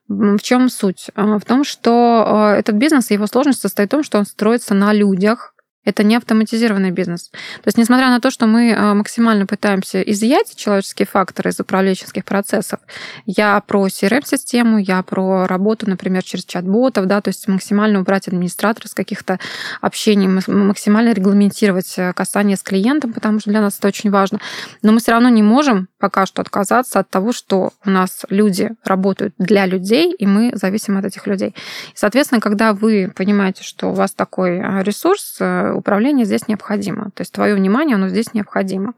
В 0.08 0.40
чем 0.40 0.70
суть? 0.70 1.10
А, 1.16 1.38
в 1.38 1.44
том, 1.44 1.66
что 1.66 2.24
а, 2.26 2.56
этот 2.56 2.76
бизнес, 2.76 3.12
его 3.12 3.28
сложность 3.28 3.62
состоит 3.62 3.90
в 3.90 3.92
том, 3.92 4.04
что 4.04 4.20
он 4.20 4.26
строится 4.26 4.74
на 4.74 4.94
людях, 4.94 5.54
это 5.84 6.04
не 6.04 6.16
автоматизированный 6.16 6.92
бизнес. 6.92 7.30
То 7.30 7.68
есть, 7.68 7.78
несмотря 7.78 8.10
на 8.10 8.20
то, 8.20 8.30
что 8.30 8.46
мы 8.46 8.74
а, 8.74 8.94
максимально 8.94 9.48
пытаемся 9.48 10.02
изъять 10.02 10.56
человеческие 10.56 11.08
факторы 11.08 11.50
из 11.50 11.60
управленческих 11.60 12.24
процессов, 12.24 12.80
я 13.26 13.60
про 13.62 13.88
CRM-систему, 13.88 14.78
я 14.78 15.02
про 15.02 15.48
работу, 15.48 15.90
например, 15.90 16.24
через 16.24 16.46
чат-ботов, 16.46 17.08
да, 17.08 17.22
то 17.22 17.30
есть 17.30 17.48
максимально 17.48 18.00
убрать 18.00 18.28
администратора 18.28 18.88
с 18.88 18.94
каких-то 18.94 19.40
общений, 19.82 20.28
максимально 20.28 21.14
регламентировать 21.14 21.94
э, 21.98 22.14
касание 22.14 22.58
с 22.58 22.64
клиентом, 22.64 23.14
потому 23.14 23.40
что 23.40 23.50
для 23.50 23.62
нас 23.62 23.78
это 23.80 23.88
очень 23.88 24.12
важно. 24.12 24.40
Но 24.84 24.92
мы 24.92 25.00
все 25.00 25.12
равно 25.12 25.30
не 25.30 25.44
можем 25.44 25.88
пока 26.00 26.26
что 26.26 26.42
отказаться 26.42 27.00
от 27.00 27.10
того, 27.10 27.32
что 27.32 27.72
у 27.86 27.90
нас 27.90 28.26
люди 28.30 28.72
работают 28.84 29.34
для 29.38 29.66
людей, 29.66 30.14
и 30.14 30.28
мы 30.28 30.52
зависим 30.54 30.98
от 30.98 31.06
этих 31.06 31.26
людей. 31.28 31.56
Соответственно, 31.96 32.42
когда 32.42 32.74
вы 32.74 33.12
понимаете, 33.16 33.64
что 33.64 33.90
у 33.90 33.94
вас 33.94 34.14
такой 34.14 34.60
а, 34.62 34.84
ресурс, 34.84 35.38
э, 35.40 35.71
управление 35.74 36.26
здесь 36.26 36.48
необходимо. 36.48 37.12
То 37.14 37.22
есть 37.22 37.32
твое 37.32 37.56
внимание, 37.56 37.96
оно 37.96 38.10
здесь 38.10 38.34
необходимо. 38.34 38.94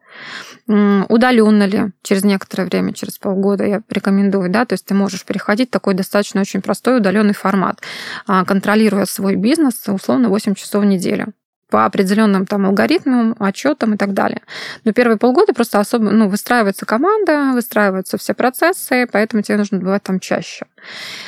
Удаленно 0.67 1.65
ли 1.65 1.91
через 2.01 2.23
некоторое 2.23 2.65
время, 2.65 2.93
через 2.93 3.17
полгода 3.17 3.65
я 3.65 3.81
рекомендую, 3.89 4.49
да, 4.49 4.65
то 4.65 4.73
есть 4.73 4.85
ты 4.85 4.93
можешь 4.93 5.25
переходить 5.25 5.69
в 5.69 5.71
такой 5.71 5.93
достаточно 5.93 6.41
очень 6.41 6.61
простой 6.61 6.97
удаленный 6.97 7.33
формат, 7.33 7.81
а, 8.27 8.45
контролируя 8.45 9.05
свой 9.05 9.35
бизнес 9.35 9.83
условно 9.87 10.29
8 10.29 10.55
часов 10.55 10.83
в 10.83 10.87
неделю 10.87 11.33
по 11.73 11.85
определенным 11.85 12.45
там 12.45 12.67
алгоритмам, 12.67 13.35
отчетам 13.39 13.95
и 13.95 13.97
так 13.97 14.13
далее. 14.13 14.43
Но 14.83 14.93
первые 14.93 15.17
полгода 15.17 15.55
просто 15.55 15.79
особо, 15.79 16.11
ну, 16.11 16.27
выстраивается 16.29 16.85
команда, 16.85 17.53
выстраиваются 17.55 18.19
все 18.19 18.35
процессы, 18.35 19.07
поэтому 19.11 19.41
тебе 19.41 19.57
нужно 19.57 19.79
бывать 19.79 20.03
там 20.03 20.19
чаще. 20.19 20.67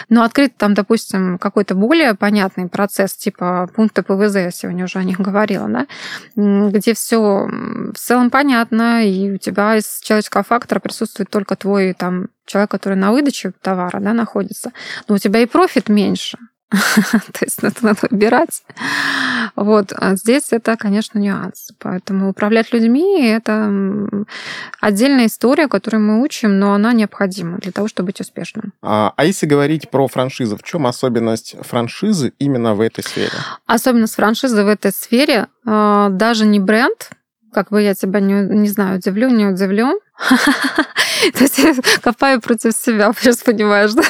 Но 0.08 0.21
открыть 0.21 0.55
там, 0.55 0.75
допустим, 0.75 1.39
какой-то 1.39 1.73
более 1.73 2.13
понятный 2.13 2.69
процесс, 2.69 3.15
типа 3.15 3.67
пункта 3.75 4.03
ПВЗ, 4.03 4.36
я 4.36 4.51
сегодня 4.51 4.84
уже 4.84 4.99
о 4.99 5.03
них 5.03 5.19
говорила, 5.19 5.67
да, 5.67 5.88
где 6.36 6.93
все 6.93 7.47
в 7.47 7.97
целом 7.97 8.29
понятно, 8.29 9.03
и 9.03 9.31
у 9.31 9.38
тебя 9.38 9.77
из 9.77 9.99
человеческого 10.03 10.43
фактора 10.43 10.79
присутствует 10.79 11.31
только 11.31 11.55
твой 11.55 11.93
там 11.93 12.27
человек, 12.45 12.69
который 12.69 12.97
на 12.99 13.12
выдаче 13.12 13.51
товара 13.63 13.99
да, 13.99 14.13
находится, 14.13 14.73
но 15.08 15.15
у 15.15 15.17
тебя 15.17 15.39
и 15.39 15.47
профит 15.47 15.89
меньше. 15.89 16.38
То 16.71 17.45
есть 17.45 17.63
это 17.63 17.86
надо 17.86 17.99
выбирать. 18.10 18.63
Вот. 19.56 19.93
А 19.95 20.15
здесь 20.15 20.51
это, 20.51 20.75
конечно, 20.78 21.19
нюанс. 21.19 21.71
Поэтому 21.80 22.30
управлять 22.30 22.73
людьми— 22.73 23.28
это 23.28 23.71
отдельная 24.82 25.28
история, 25.28 25.67
которую 25.67 26.04
мы 26.04 26.21
учим, 26.21 26.60
но 26.60 26.73
она 26.73 26.93
необходима 26.93 27.60
для 27.60 27.71
того, 27.71 27.88
чтобы 27.88 28.08
быть 28.08 28.19
успешным. 28.19 28.73
А, 28.82 29.13
а 29.15 29.25
если 29.25 29.45
говорить 29.45 29.89
про 29.89 30.08
франшизу, 30.08 30.58
в 30.58 30.63
чем 30.63 30.88
особенность 30.88 31.56
франшизы 31.62 32.34
именно 32.39 32.75
в 32.75 32.82
этой 32.82 33.04
сфере? 33.04 33.32
Особенность 33.65 34.15
франшизы 34.15 34.63
в 34.63 34.67
этой 34.67 34.91
сфере 34.91 35.47
а, 35.65 36.10
даже 36.10 36.45
не 36.45 36.60
бренд, 36.60 37.12
как 37.54 37.69
бы 37.69 37.82
я 37.82 37.93
тебя 37.93 38.19
не, 38.19 38.34
не 38.34 38.69
знаю, 38.69 38.97
удивлю, 38.97 39.30
не 39.30 39.45
удивлю, 39.45 39.99
то 41.34 41.43
есть 41.43 41.58
я 41.58 41.75
копаю 42.01 42.39
против 42.39 42.73
себя, 42.73 43.12
сейчас 43.19 43.38
понимаешь, 43.38 43.93
да? 43.93 44.04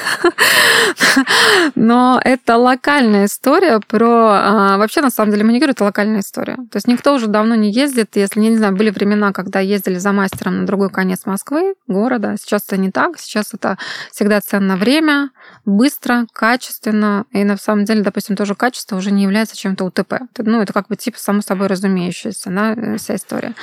Но 1.76 2.20
это 2.24 2.58
локальная 2.58 3.26
история 3.26 3.80
про... 3.80 4.30
А, 4.32 4.78
вообще, 4.78 5.02
на 5.02 5.10
самом 5.10 5.32
деле, 5.32 5.44
маникюр— 5.44 5.70
это 5.72 5.84
локальная 5.84 6.20
история. 6.20 6.56
То 6.56 6.76
есть 6.76 6.88
никто 6.88 7.14
уже 7.16 7.28
давно 7.28 7.56
не 7.56 7.72
ездит. 7.72 8.16
Если, 8.16 8.40
не 8.40 8.58
знаю, 8.58 8.76
были 8.76 8.92
времена, 8.92 9.34
когда 9.34 9.60
ездили 9.60 9.98
за 9.98 10.12
мастером 10.12 10.60
на 10.60 10.66
другой 10.66 10.90
конец 10.90 11.26
Москвы, 11.26 11.76
города. 11.88 12.36
Сейчас 12.40 12.64
это 12.68 12.78
не 12.78 12.92
так. 12.92 13.20
Сейчас 13.20 13.54
это 13.54 13.78
всегда 14.12 14.42
ценно 14.42 14.78
время, 14.78 15.32
быстро, 15.66 16.28
качественно. 16.34 17.26
И 17.32 17.44
на 17.44 17.58
самом 17.58 17.86
деле, 17.86 18.02
допустим, 18.02 18.36
тоже 18.36 18.56
качество 18.56 18.96
уже 18.96 19.12
не 19.12 19.24
является 19.24 19.58
чем-то 19.58 19.86
УТП. 19.86 20.14
Ну, 20.38 20.62
это 20.62 20.74
как 20.74 20.88
бы 20.88 20.96
типа 20.96 21.18
само 21.20 21.42
собой 21.42 21.68
разумеющаяся, 21.68 22.50
да, 22.50 22.98
вся 22.98 23.16
история. 23.16 23.54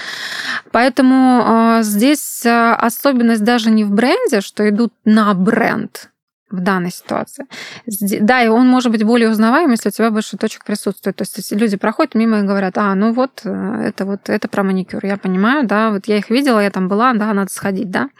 Поэтому 0.72 1.78
э, 1.78 1.82
здесь 2.32 2.46
особенность 2.46 3.44
даже 3.44 3.70
не 3.70 3.84
в 3.84 3.90
бренде, 3.90 4.40
что 4.40 4.68
идут 4.68 4.92
на 5.04 5.32
бренд, 5.34 6.10
в 6.52 6.60
данной 6.60 6.90
ситуации. 6.90 7.46
Да, 7.86 8.42
и 8.42 8.48
он 8.48 8.68
может 8.68 8.92
быть 8.92 9.02
более 9.02 9.30
узнаваем, 9.30 9.70
если 9.70 9.88
у 9.88 9.92
тебя 9.92 10.10
больше 10.10 10.36
точек 10.36 10.64
присутствует. 10.64 11.16
То 11.16 11.22
есть 11.22 11.52
люди 11.52 11.76
проходят 11.76 12.14
мимо 12.14 12.40
и 12.40 12.42
говорят, 12.42 12.78
а, 12.78 12.94
ну 12.94 13.12
вот, 13.12 13.40
э, 13.44 13.82
это 13.86 14.04
вот, 14.04 14.28
это 14.28 14.48
про 14.48 14.62
маникюр, 14.62 15.04
я 15.04 15.16
понимаю, 15.16 15.66
да, 15.66 15.90
вот 15.90 16.06
я 16.06 16.18
их 16.18 16.30
видела, 16.30 16.60
я 16.60 16.70
там 16.70 16.88
была, 16.88 17.12
да, 17.14 17.32
надо 17.32 17.50
сходить, 17.50 17.90
да. 17.90 18.10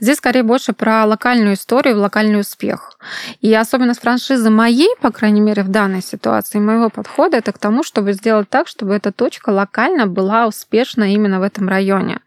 Здесь 0.00 0.18
скорее 0.18 0.42
больше 0.42 0.72
про 0.72 1.04
локальную 1.06 1.54
историю, 1.54 1.98
локальный 1.98 2.40
успех. 2.40 2.98
И 3.40 3.54
особенность 3.54 4.00
франшизы 4.00 4.50
моей, 4.50 4.90
по 5.00 5.10
крайней 5.10 5.40
мере, 5.40 5.62
в 5.62 5.68
данной 5.68 6.02
ситуации, 6.02 6.58
моего 6.58 6.90
подхода, 6.90 7.36
это 7.36 7.52
к 7.52 7.58
тому, 7.58 7.82
чтобы 7.84 8.12
сделать 8.12 8.48
так, 8.48 8.66
чтобы 8.66 8.94
эта 8.94 9.12
точка 9.12 9.50
локально 9.50 10.06
была 10.06 10.46
успешна 10.46 11.14
именно 11.14 11.38
в 11.38 11.42
этом 11.42 11.68
районе. 11.68 12.20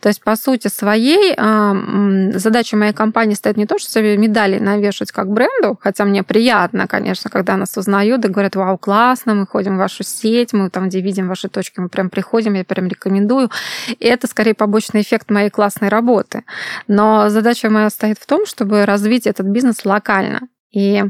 То 0.00 0.08
есть, 0.08 0.22
по 0.22 0.36
сути 0.36 0.68
своей, 0.68 1.34
задача 2.38 2.76
моей 2.76 2.92
компании 2.92 3.34
стоит 3.34 3.56
не 3.56 3.66
то, 3.66 3.78
что 3.78 3.90
себе 3.90 4.16
медали 4.16 4.58
навешать 4.88 5.12
как 5.12 5.28
бренду, 5.28 5.78
хотя 5.80 6.04
мне 6.04 6.22
приятно, 6.22 6.86
конечно, 6.86 7.30
когда 7.30 7.56
нас 7.56 7.76
узнают 7.76 8.24
и 8.24 8.28
говорят, 8.28 8.56
вау, 8.56 8.78
классно, 8.78 9.34
мы 9.34 9.46
ходим 9.46 9.76
в 9.76 9.78
вашу 9.78 10.02
сеть, 10.02 10.52
мы 10.52 10.70
там, 10.70 10.88
где 10.88 11.00
видим 11.00 11.28
ваши 11.28 11.48
точки, 11.48 11.80
мы 11.80 11.88
прям 11.88 12.10
приходим, 12.10 12.54
я 12.54 12.64
прям 12.64 12.88
рекомендую. 12.88 13.50
И 13.88 14.06
это 14.06 14.26
скорее 14.26 14.54
побочный 14.54 15.02
эффект 15.02 15.30
моей 15.30 15.50
классной 15.50 15.88
работы. 15.88 16.44
Но 16.88 17.28
задача 17.28 17.70
моя 17.70 17.90
стоит 17.90 18.18
в 18.18 18.26
том, 18.26 18.46
чтобы 18.46 18.86
развить 18.86 19.26
этот 19.26 19.46
бизнес 19.46 19.84
локально. 19.84 20.40
И 20.72 21.02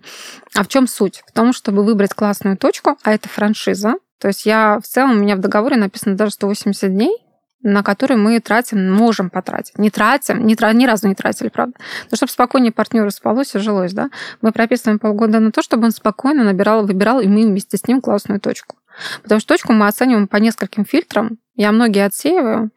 а 0.54 0.62
в 0.62 0.68
чем 0.68 0.86
суть? 0.86 1.22
В 1.26 1.32
том, 1.32 1.52
чтобы 1.52 1.84
выбрать 1.84 2.14
классную 2.14 2.56
точку, 2.56 2.96
а 3.02 3.12
это 3.12 3.28
франшиза. 3.28 3.94
То 4.20 4.28
есть 4.28 4.46
я 4.46 4.78
в 4.82 4.86
целом, 4.86 5.12
у 5.12 5.22
меня 5.22 5.36
в 5.36 5.40
договоре 5.40 5.76
написано 5.76 6.16
даже 6.16 6.32
180 6.32 6.92
дней, 6.92 7.16
на 7.62 7.82
которые 7.82 8.18
мы 8.18 8.38
тратим, 8.40 8.92
можем 8.92 9.30
потратить. 9.30 9.78
Не 9.78 9.90
тратим, 9.90 10.46
не 10.46 10.54
тра- 10.54 10.72
ни 10.72 10.86
разу 10.86 11.08
не 11.08 11.14
тратили, 11.14 11.48
правда. 11.48 11.74
Но 12.10 12.16
чтобы 12.16 12.30
спокойнее 12.30 12.72
партнеру 12.72 13.10
спалось 13.10 13.54
и 13.54 13.58
жилось, 13.58 13.92
да, 13.92 14.10
мы 14.42 14.52
прописываем 14.52 14.98
полгода 14.98 15.40
на 15.40 15.50
то, 15.50 15.62
чтобы 15.62 15.86
он 15.86 15.90
спокойно 15.90 16.44
набирал, 16.44 16.86
выбирал, 16.86 17.20
и 17.20 17.26
мы 17.26 17.46
вместе 17.46 17.76
с 17.76 17.86
ним 17.86 18.00
классную 18.00 18.40
точку. 18.40 18.76
Потому 19.22 19.40
что 19.40 19.54
точку 19.54 19.72
мы 19.72 19.86
оцениваем 19.86 20.28
по 20.28 20.36
нескольким 20.36 20.84
фильтрам. 20.84 21.38
Я 21.54 21.72
многие 21.72 22.04
отсеиваю, 22.04 22.70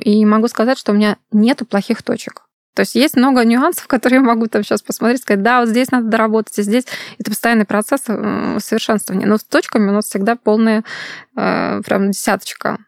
и 0.00 0.24
могу 0.24 0.48
сказать, 0.48 0.78
что 0.78 0.92
у 0.92 0.94
меня 0.94 1.16
нету 1.30 1.66
плохих 1.66 2.02
точек. 2.02 2.44
То 2.74 2.80
есть 2.80 2.96
есть 2.96 3.16
много 3.16 3.44
нюансов, 3.44 3.86
которые 3.88 4.18
я 4.18 4.24
могу 4.24 4.46
там 4.46 4.62
сейчас 4.62 4.82
посмотреть, 4.82 5.22
сказать, 5.22 5.42
да, 5.42 5.60
вот 5.60 5.68
здесь 5.68 5.90
надо 5.90 6.08
доработать, 6.08 6.58
и 6.58 6.62
здесь 6.62 6.86
это 7.18 7.30
постоянный 7.30 7.64
процесс 7.64 8.02
э, 8.08 8.58
совершенствования. 8.60 9.26
Но 9.26 9.38
с 9.38 9.44
точками 9.44 9.88
у 9.88 9.92
нас 9.92 10.06
всегда 10.06 10.36
полная 10.36 10.84
э, 11.36 11.80
прям 11.82 12.10
десяточка. 12.10 12.78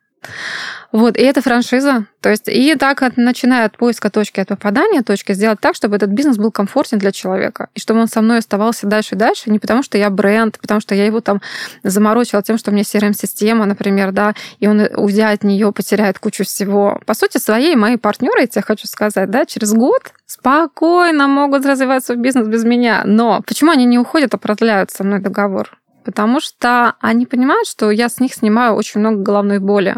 Вот, 0.97 1.19
и 1.19 1.21
это 1.21 1.43
франшиза. 1.43 2.07
То 2.23 2.31
есть, 2.31 2.49
и 2.49 2.75
так, 2.75 3.03
начиная 3.17 3.67
от 3.67 3.77
поиска 3.77 4.09
точки, 4.09 4.41
от 4.41 4.49
попадания 4.49 5.03
точки, 5.03 5.33
сделать 5.33 5.61
так, 5.61 5.75
чтобы 5.75 5.97
этот 5.97 6.09
бизнес 6.09 6.39
был 6.39 6.51
комфортен 6.51 6.97
для 6.97 7.13
человека. 7.13 7.69
И 7.75 7.81
чтобы 7.81 8.01
он 8.01 8.09
со 8.09 8.23
мной 8.23 8.39
оставался 8.39 8.87
дальше 8.87 9.15
и 9.15 9.19
дальше, 9.19 9.51
не 9.51 9.59
потому 9.59 9.83
что 9.83 9.99
я 9.99 10.09
бренд, 10.09 10.59
потому 10.59 10.81
что 10.81 10.95
я 10.95 11.05
его 11.05 11.21
там 11.21 11.43
заморочила 11.83 12.43
тем, 12.43 12.57
что 12.57 12.71
у 12.71 12.75
меня 12.75 12.83
CRM-система, 12.83 13.67
например, 13.67 14.13
да, 14.13 14.33
и 14.59 14.69
он, 14.69 14.89
уйдя 14.97 15.33
от 15.33 15.45
нее, 15.45 15.71
потеряет 15.71 16.19
кучу 16.19 16.45
всего. 16.45 16.99
По 17.05 17.13
сути, 17.13 17.37
своей 17.37 17.77
мои 17.77 17.99
партнеры, 17.99 18.41
я 18.41 18.47
тебе 18.47 18.63
хочу 18.63 18.87
сказать, 18.87 19.31
да, 19.31 19.45
через 19.45 19.75
год 19.75 20.15
спокойно 20.25 21.29
могут 21.29 21.67
развиваться 21.67 22.15
в 22.15 22.17
бизнес 22.17 22.49
без 22.49 22.65
меня. 22.65 23.03
Но 23.05 23.43
почему 23.47 23.71
они 23.71 23.85
не 23.85 23.99
уходят, 23.99 24.33
а 24.33 24.39
продляют 24.39 24.91
со 24.91 25.05
мной 25.05 25.21
договор? 25.21 25.77
потому 26.07 26.39
что 26.39 26.95
они 27.01 27.27
понимают, 27.27 27.67
что 27.67 27.91
я 27.91 28.09
с 28.09 28.21
них 28.21 28.33
снимаю 28.33 28.75
очень 28.75 29.01
много 29.01 29.23
головной 29.23 29.59
боли. 29.59 29.97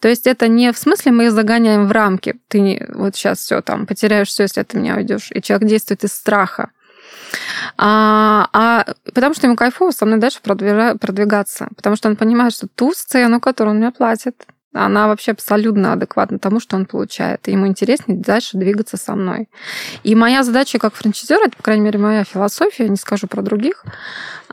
То 0.00 0.08
есть 0.08 0.26
это 0.26 0.48
не 0.48 0.72
в 0.72 0.78
смысле 0.78 1.12
мы 1.12 1.26
их 1.26 1.32
загоняем 1.32 1.86
в 1.86 1.92
рамки. 1.92 2.40
Ты 2.48 2.86
вот 2.94 3.14
сейчас 3.14 3.40
все 3.40 3.60
там 3.60 3.86
потеряешь 3.86 4.28
все, 4.28 4.44
если 4.44 4.62
ты 4.62 4.78
меня 4.78 4.96
уйдешь. 4.96 5.30
И 5.30 5.42
человек 5.42 5.68
действует 5.68 6.04
из 6.04 6.12
страха. 6.12 6.70
А, 7.76 8.48
а 8.52 8.86
потому 9.14 9.34
что 9.34 9.46
ему 9.46 9.56
кайфово 9.56 9.90
со 9.90 10.06
мной 10.06 10.18
дальше 10.18 10.40
продвигаться. 10.42 11.68
Потому 11.76 11.96
что 11.96 12.08
он 12.08 12.16
понимает, 12.16 12.54
что 12.54 12.66
ту 12.66 12.92
сцену, 12.92 13.40
которую 13.40 13.74
он 13.74 13.80
мне 13.80 13.90
платит, 13.92 14.46
она 14.72 15.08
вообще 15.08 15.32
абсолютно 15.32 15.92
адекватна 15.92 16.38
тому, 16.38 16.60
что 16.60 16.76
он 16.76 16.86
получает. 16.86 17.46
И 17.48 17.52
ему 17.52 17.66
интереснее 17.66 18.18
дальше 18.18 18.56
двигаться 18.56 18.96
со 18.96 19.14
мной. 19.14 19.48
И 20.04 20.14
моя 20.14 20.44
задача 20.44 20.78
как 20.78 20.94
франчайзера, 20.94 21.46
это, 21.46 21.56
по 21.56 21.62
крайней 21.62 21.84
мере, 21.84 21.98
моя 21.98 22.24
философия, 22.24 22.88
не 22.88 22.96
скажу 22.96 23.26
про 23.26 23.42
других, 23.42 23.84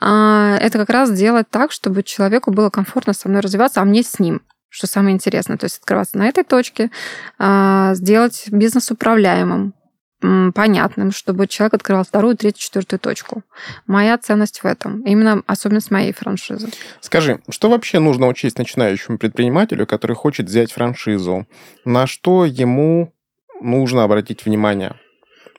а, 0.01 0.57
это 0.57 0.79
как 0.79 0.89
раз 0.89 1.11
делать 1.11 1.47
так, 1.49 1.71
чтобы 1.71 2.03
человеку 2.03 2.51
было 2.51 2.69
комфортно 2.69 3.13
со 3.13 3.29
мной 3.29 3.41
развиваться, 3.41 3.81
а 3.81 3.85
мне 3.85 4.03
с 4.03 4.19
ним 4.19 4.41
что 4.69 4.87
самое 4.87 5.15
интересное. 5.15 5.57
То 5.57 5.65
есть 5.65 5.77
открываться 5.79 6.17
на 6.17 6.27
этой 6.27 6.43
точке, 6.43 6.91
а, 7.39 7.93
сделать 7.95 8.45
бизнес 8.51 8.91
управляемым, 8.91 9.73
понятным, 10.19 11.11
чтобы 11.11 11.47
человек 11.47 11.75
открывал 11.75 12.03
вторую, 12.03 12.35
третью, 12.35 12.61
четвертую 12.61 12.99
точку. 12.99 13.43
Моя 13.85 14.17
ценность 14.17 14.63
в 14.63 14.65
этом. 14.65 15.01
Именно 15.01 15.43
особенность 15.45 15.91
моей 15.91 16.11
франшизы. 16.11 16.69
Скажи, 17.01 17.39
что 17.49 17.69
вообще 17.69 17.99
нужно 17.99 18.27
учесть 18.27 18.57
начинающему 18.57 19.19
предпринимателю, 19.19 19.85
который 19.85 20.15
хочет 20.15 20.47
взять 20.47 20.71
франшизу? 20.71 21.45
На 21.85 22.07
что 22.07 22.45
ему 22.45 23.13
нужно 23.61 24.03
обратить 24.03 24.45
внимание 24.45 24.95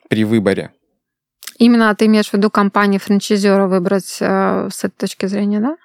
при 0.09 0.25
выборе? 0.25 0.71
Именно 1.57 1.95
ты 1.95 2.05
имеешь 2.05 2.29
в 2.29 2.33
виду 2.33 2.49
компании 2.49 2.97
франчайзера 2.97 3.67
выбрать 3.67 4.17
э, 4.19 4.69
с 4.71 4.83
этой 4.83 4.95
точки 4.97 5.25
зрения, 5.25 5.59
да? 5.59 5.77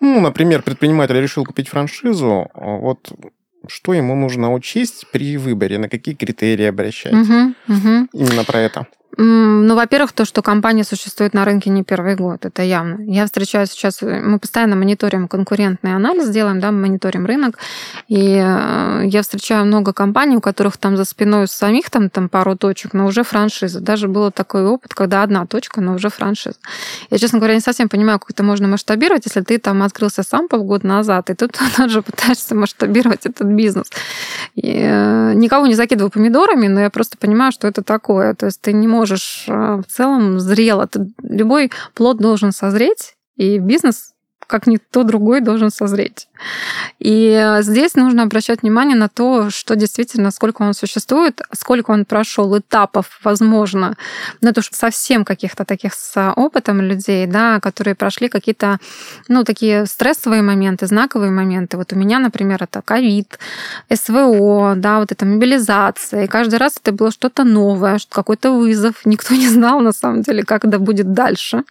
Ну, 0.00 0.20
например, 0.20 0.62
предприниматель 0.62 1.20
решил 1.20 1.44
купить 1.44 1.68
франшизу, 1.68 2.50
вот 2.54 3.12
что 3.68 3.94
ему 3.94 4.14
нужно 4.14 4.52
учесть 4.52 5.06
при 5.10 5.36
выборе, 5.36 5.78
на 5.78 5.88
какие 5.88 6.14
критерии 6.14 6.66
обращать. 6.66 7.12
Угу, 7.12 7.54
угу. 7.68 8.08
Именно 8.12 8.44
про 8.44 8.60
это. 8.60 8.86
Ну, 9.18 9.74
во-первых, 9.74 10.12
то, 10.12 10.26
что 10.26 10.42
компания 10.42 10.84
существует 10.84 11.32
на 11.32 11.46
рынке 11.46 11.70
не 11.70 11.82
первый 11.82 12.16
год, 12.16 12.44
это 12.44 12.62
явно. 12.62 13.00
Я 13.00 13.24
встречаю 13.24 13.66
сейчас, 13.66 14.02
мы 14.02 14.38
постоянно 14.38 14.76
мониторим 14.76 15.26
конкурентный 15.26 15.94
анализ, 15.94 16.28
делаем, 16.28 16.60
да, 16.60 16.70
мониторим 16.70 17.24
рынок, 17.24 17.58
и 18.08 18.36
э, 18.36 19.02
я 19.06 19.22
встречаю 19.22 19.64
много 19.64 19.94
компаний, 19.94 20.36
у 20.36 20.42
которых 20.42 20.76
там 20.76 20.98
за 20.98 21.06
спиной 21.06 21.48
самих 21.48 21.88
там, 21.88 22.10
там 22.10 22.28
пару 22.28 22.56
точек, 22.56 22.92
но 22.92 23.06
уже 23.06 23.22
франшиза. 23.22 23.80
Даже 23.80 24.06
был 24.06 24.30
такой 24.30 24.66
опыт, 24.66 24.92
когда 24.92 25.22
одна 25.22 25.46
точка, 25.46 25.80
но 25.80 25.94
уже 25.94 26.10
франшиза. 26.10 26.56
Я, 27.08 27.16
честно 27.16 27.38
говоря, 27.38 27.54
не 27.54 27.60
совсем 27.60 27.88
понимаю, 27.88 28.18
как 28.18 28.32
это 28.32 28.42
можно 28.42 28.68
масштабировать, 28.68 29.24
если 29.24 29.40
ты 29.40 29.58
там 29.58 29.82
открылся 29.82 30.24
сам 30.24 30.46
полгода 30.46 30.86
назад, 30.86 31.30
и 31.30 31.34
тут 31.34 31.58
тоже 31.76 32.02
пытаешься 32.02 32.54
масштабировать 32.54 33.24
этот 33.24 33.46
бизнес. 33.46 33.90
И 34.56 34.76
э, 34.78 35.32
никого 35.34 35.66
не 35.66 35.74
закидываю 35.74 36.10
помидорами, 36.10 36.66
но 36.66 36.80
я 36.80 36.90
просто 36.90 37.16
понимаю, 37.16 37.50
что 37.52 37.66
это 37.66 37.82
такое. 37.82 38.34
То 38.34 38.46
есть 38.46 38.60
ты 38.60 38.74
не 38.74 38.86
можешь 38.86 39.05
можешь 39.06 39.44
э, 39.46 39.76
в 39.76 39.84
целом 39.84 40.40
зрело. 40.40 40.88
Любой 41.22 41.70
плод 41.94 42.18
должен 42.18 42.50
созреть, 42.50 43.14
и 43.36 43.58
бизнес 43.58 44.12
как 44.46 44.66
никто 44.66 45.02
другой 45.02 45.40
должен 45.40 45.70
созреть. 45.70 46.28
И 46.98 47.30
э, 47.30 47.62
здесь 47.62 47.94
нужно 47.94 48.22
обращать 48.22 48.62
внимание 48.62 48.96
на 48.96 49.08
то, 49.08 49.50
что 49.50 49.76
действительно, 49.76 50.30
сколько 50.30 50.62
он 50.62 50.74
существует, 50.74 51.40
сколько 51.52 51.90
он 51.90 52.04
прошел 52.04 52.58
этапов, 52.58 53.18
возможно, 53.24 53.96
ну, 54.40 54.50
это 54.50 54.60
уж 54.60 54.68
совсем 54.72 55.24
каких-то 55.24 55.64
таких 55.64 55.94
с 55.94 56.32
опытом 56.36 56.80
людей, 56.80 57.26
да, 57.26 57.60
которые 57.60 57.94
прошли 57.94 58.28
какие-то, 58.28 58.78
ну, 59.28 59.44
такие 59.44 59.86
стрессовые 59.86 60.42
моменты, 60.42 60.86
знаковые 60.86 61.30
моменты. 61.30 61.76
Вот 61.76 61.92
у 61.92 61.96
меня, 61.96 62.18
например, 62.18 62.62
это 62.62 62.82
ковид, 62.82 63.38
СВО, 63.92 64.74
да, 64.76 65.00
вот 65.00 65.12
эта 65.12 65.24
мобилизация. 65.26 66.24
И 66.24 66.28
каждый 66.28 66.58
раз 66.58 66.76
это 66.82 66.92
было 66.92 67.10
что-то 67.10 67.44
новое, 67.44 67.98
какой-то 68.08 68.52
вызов. 68.52 68.94
Никто 69.04 69.34
не 69.42 69.48
знал, 69.48 69.80
на 69.80 69.92
самом 69.92 70.22
деле, 70.22 70.44
как 70.44 70.64
это 70.64 70.78
будет 70.78 71.12
дальше. 71.12 71.64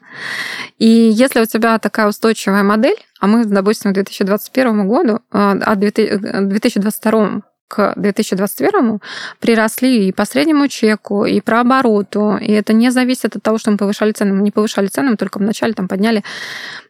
И 0.80 0.88
если 0.88 1.42
у 1.42 1.46
тебя 1.46 1.78
такая 1.80 2.08
устойчивая 2.08 2.64
модель, 2.66 2.98
а 3.20 3.28
мы, 3.28 3.46
допустим, 3.46 3.92
к 3.92 3.94
2021 3.94 4.88
году, 4.88 5.20
а 5.32 5.76
2022 5.76 7.42
к 7.68 7.94
2021 7.96 9.00
приросли 9.40 10.08
и 10.08 10.12
по 10.12 10.26
среднему 10.26 10.68
чеку, 10.68 11.26
и 11.26 11.42
про 11.42 11.62
обороту. 11.62 12.38
И 12.38 12.52
это 12.52 12.74
не 12.74 12.92
зависит 12.92 13.36
от 13.36 13.42
того, 13.44 13.58
что 13.58 13.72
мы 13.72 13.78
повышали 13.78 14.12
цены. 14.12 14.34
Мы 14.34 14.44
не 14.44 14.52
повышали 14.52 14.88
цены, 14.88 15.12
мы 15.12 15.18
только 15.18 15.40
вначале 15.40 15.74
там 15.74 15.88
подняли 15.88 16.24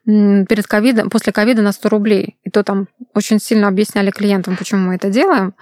перед 0.05 0.67
ковидом, 0.67 1.09
после 1.09 1.33
ковида 1.33 1.61
на 1.63 1.71
100 1.71 1.89
рублей. 1.89 2.37
И 2.43 2.51
то 2.51 2.63
там 2.63 2.87
очень 3.13 3.39
сильно 3.39 3.67
объясняли 3.67 4.11
клиентам, 4.11 4.55
почему 4.55 4.87
мы 4.87 4.95
это 4.95 5.09
делаем. 5.09 5.55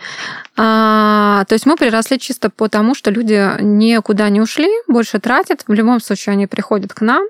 А, 0.58 1.46
то 1.48 1.54
есть 1.54 1.66
мы 1.66 1.78
приросли 1.78 2.20
чисто 2.20 2.50
потому, 2.50 2.94
что 2.94 3.10
люди 3.10 3.62
никуда 3.62 4.28
не 4.30 4.42
ушли, 4.42 4.70
больше 4.88 5.20
тратят. 5.20 5.64
В 5.68 5.74
любом 5.74 6.02
случае 6.02 6.34
они 6.34 6.48
приходят 6.48 6.94
к 6.94 7.02
нам. 7.02 7.24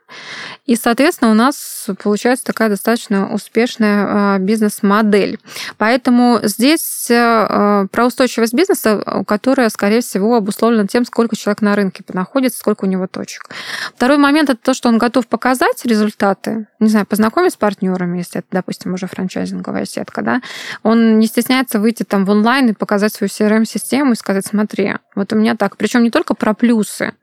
И, 0.66 0.76
соответственно, 0.76 1.32
у 1.32 1.36
нас 1.36 1.88
получается 2.02 2.46
такая 2.46 2.70
достаточно 2.70 3.32
успешная 3.32 4.06
а, 4.08 4.40
бизнес-модель. 4.40 5.40
Поэтому 5.78 6.40
здесь 6.42 7.08
а, 7.12 7.86
про 7.92 8.08
устойчивость 8.08 8.54
бизнеса, 8.56 9.24
которая, 9.28 9.70
скорее 9.70 10.02
всего, 10.02 10.36
обусловлена 10.36 10.88
тем, 10.88 11.06
сколько 11.06 11.36
человек 11.36 11.62
на 11.62 11.76
рынке 11.76 12.04
находится, 12.12 12.60
сколько 12.60 12.86
у 12.86 12.88
него 12.88 13.06
точек. 13.06 13.50
Второй 13.96 14.18
момент 14.18 14.50
это 14.50 14.60
то, 14.62 14.74
что 14.74 14.90
он 14.90 14.98
готов 14.98 15.28
показать 15.28 15.86
результаты, 15.86 16.68
не 16.80 16.90
знаю, 16.90 17.03
познакомить 17.06 17.54
с 17.54 17.58
партнерами, 17.58 18.18
если 18.18 18.40
это, 18.40 18.48
допустим, 18.52 18.94
уже 18.94 19.08
франчайзинговая 19.08 19.86
сетка, 19.86 20.22
да, 20.22 20.42
он 20.84 21.20
не 21.20 21.28
стесняется 21.28 21.80
выйти 21.80 22.04
там 22.04 22.26
в 22.26 22.30
онлайн 22.30 22.70
и 22.70 22.74
показать 22.74 23.14
свою 23.14 23.30
CRM-систему 23.30 24.14
и 24.14 24.16
сказать, 24.16 24.46
смотри, 24.46 24.96
вот 25.16 25.34
у 25.34 25.36
меня 25.36 25.56
так. 25.56 25.78
Причем 25.78 26.04
не 26.04 26.12
только 26.12 26.34
про 26.34 26.54
плюсы, 26.54 27.14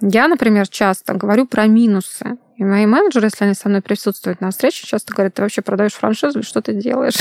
Я, 0.00 0.26
например, 0.26 0.66
часто 0.68 1.14
говорю 1.14 1.46
про 1.46 1.66
минусы. 1.66 2.36
И 2.56 2.64
мои 2.64 2.86
менеджеры, 2.86 3.26
если 3.26 3.44
они 3.44 3.54
со 3.54 3.68
мной 3.68 3.82
присутствуют 3.82 4.40
на 4.40 4.50
встрече, 4.50 4.86
часто 4.86 5.12
говорят, 5.12 5.34
ты 5.34 5.42
вообще 5.42 5.62
продаешь 5.62 5.94
франшизу 5.94 6.42
что 6.42 6.60
ты 6.60 6.74
делаешь? 6.74 7.18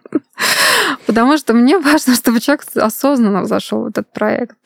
Потому 1.06 1.36
что 1.36 1.52
мне 1.52 1.78
важно, 1.78 2.14
чтобы 2.14 2.40
человек 2.40 2.64
осознанно 2.76 3.44
зашел 3.44 3.82
в 3.82 3.86
этот 3.86 4.12
проект. 4.12 4.56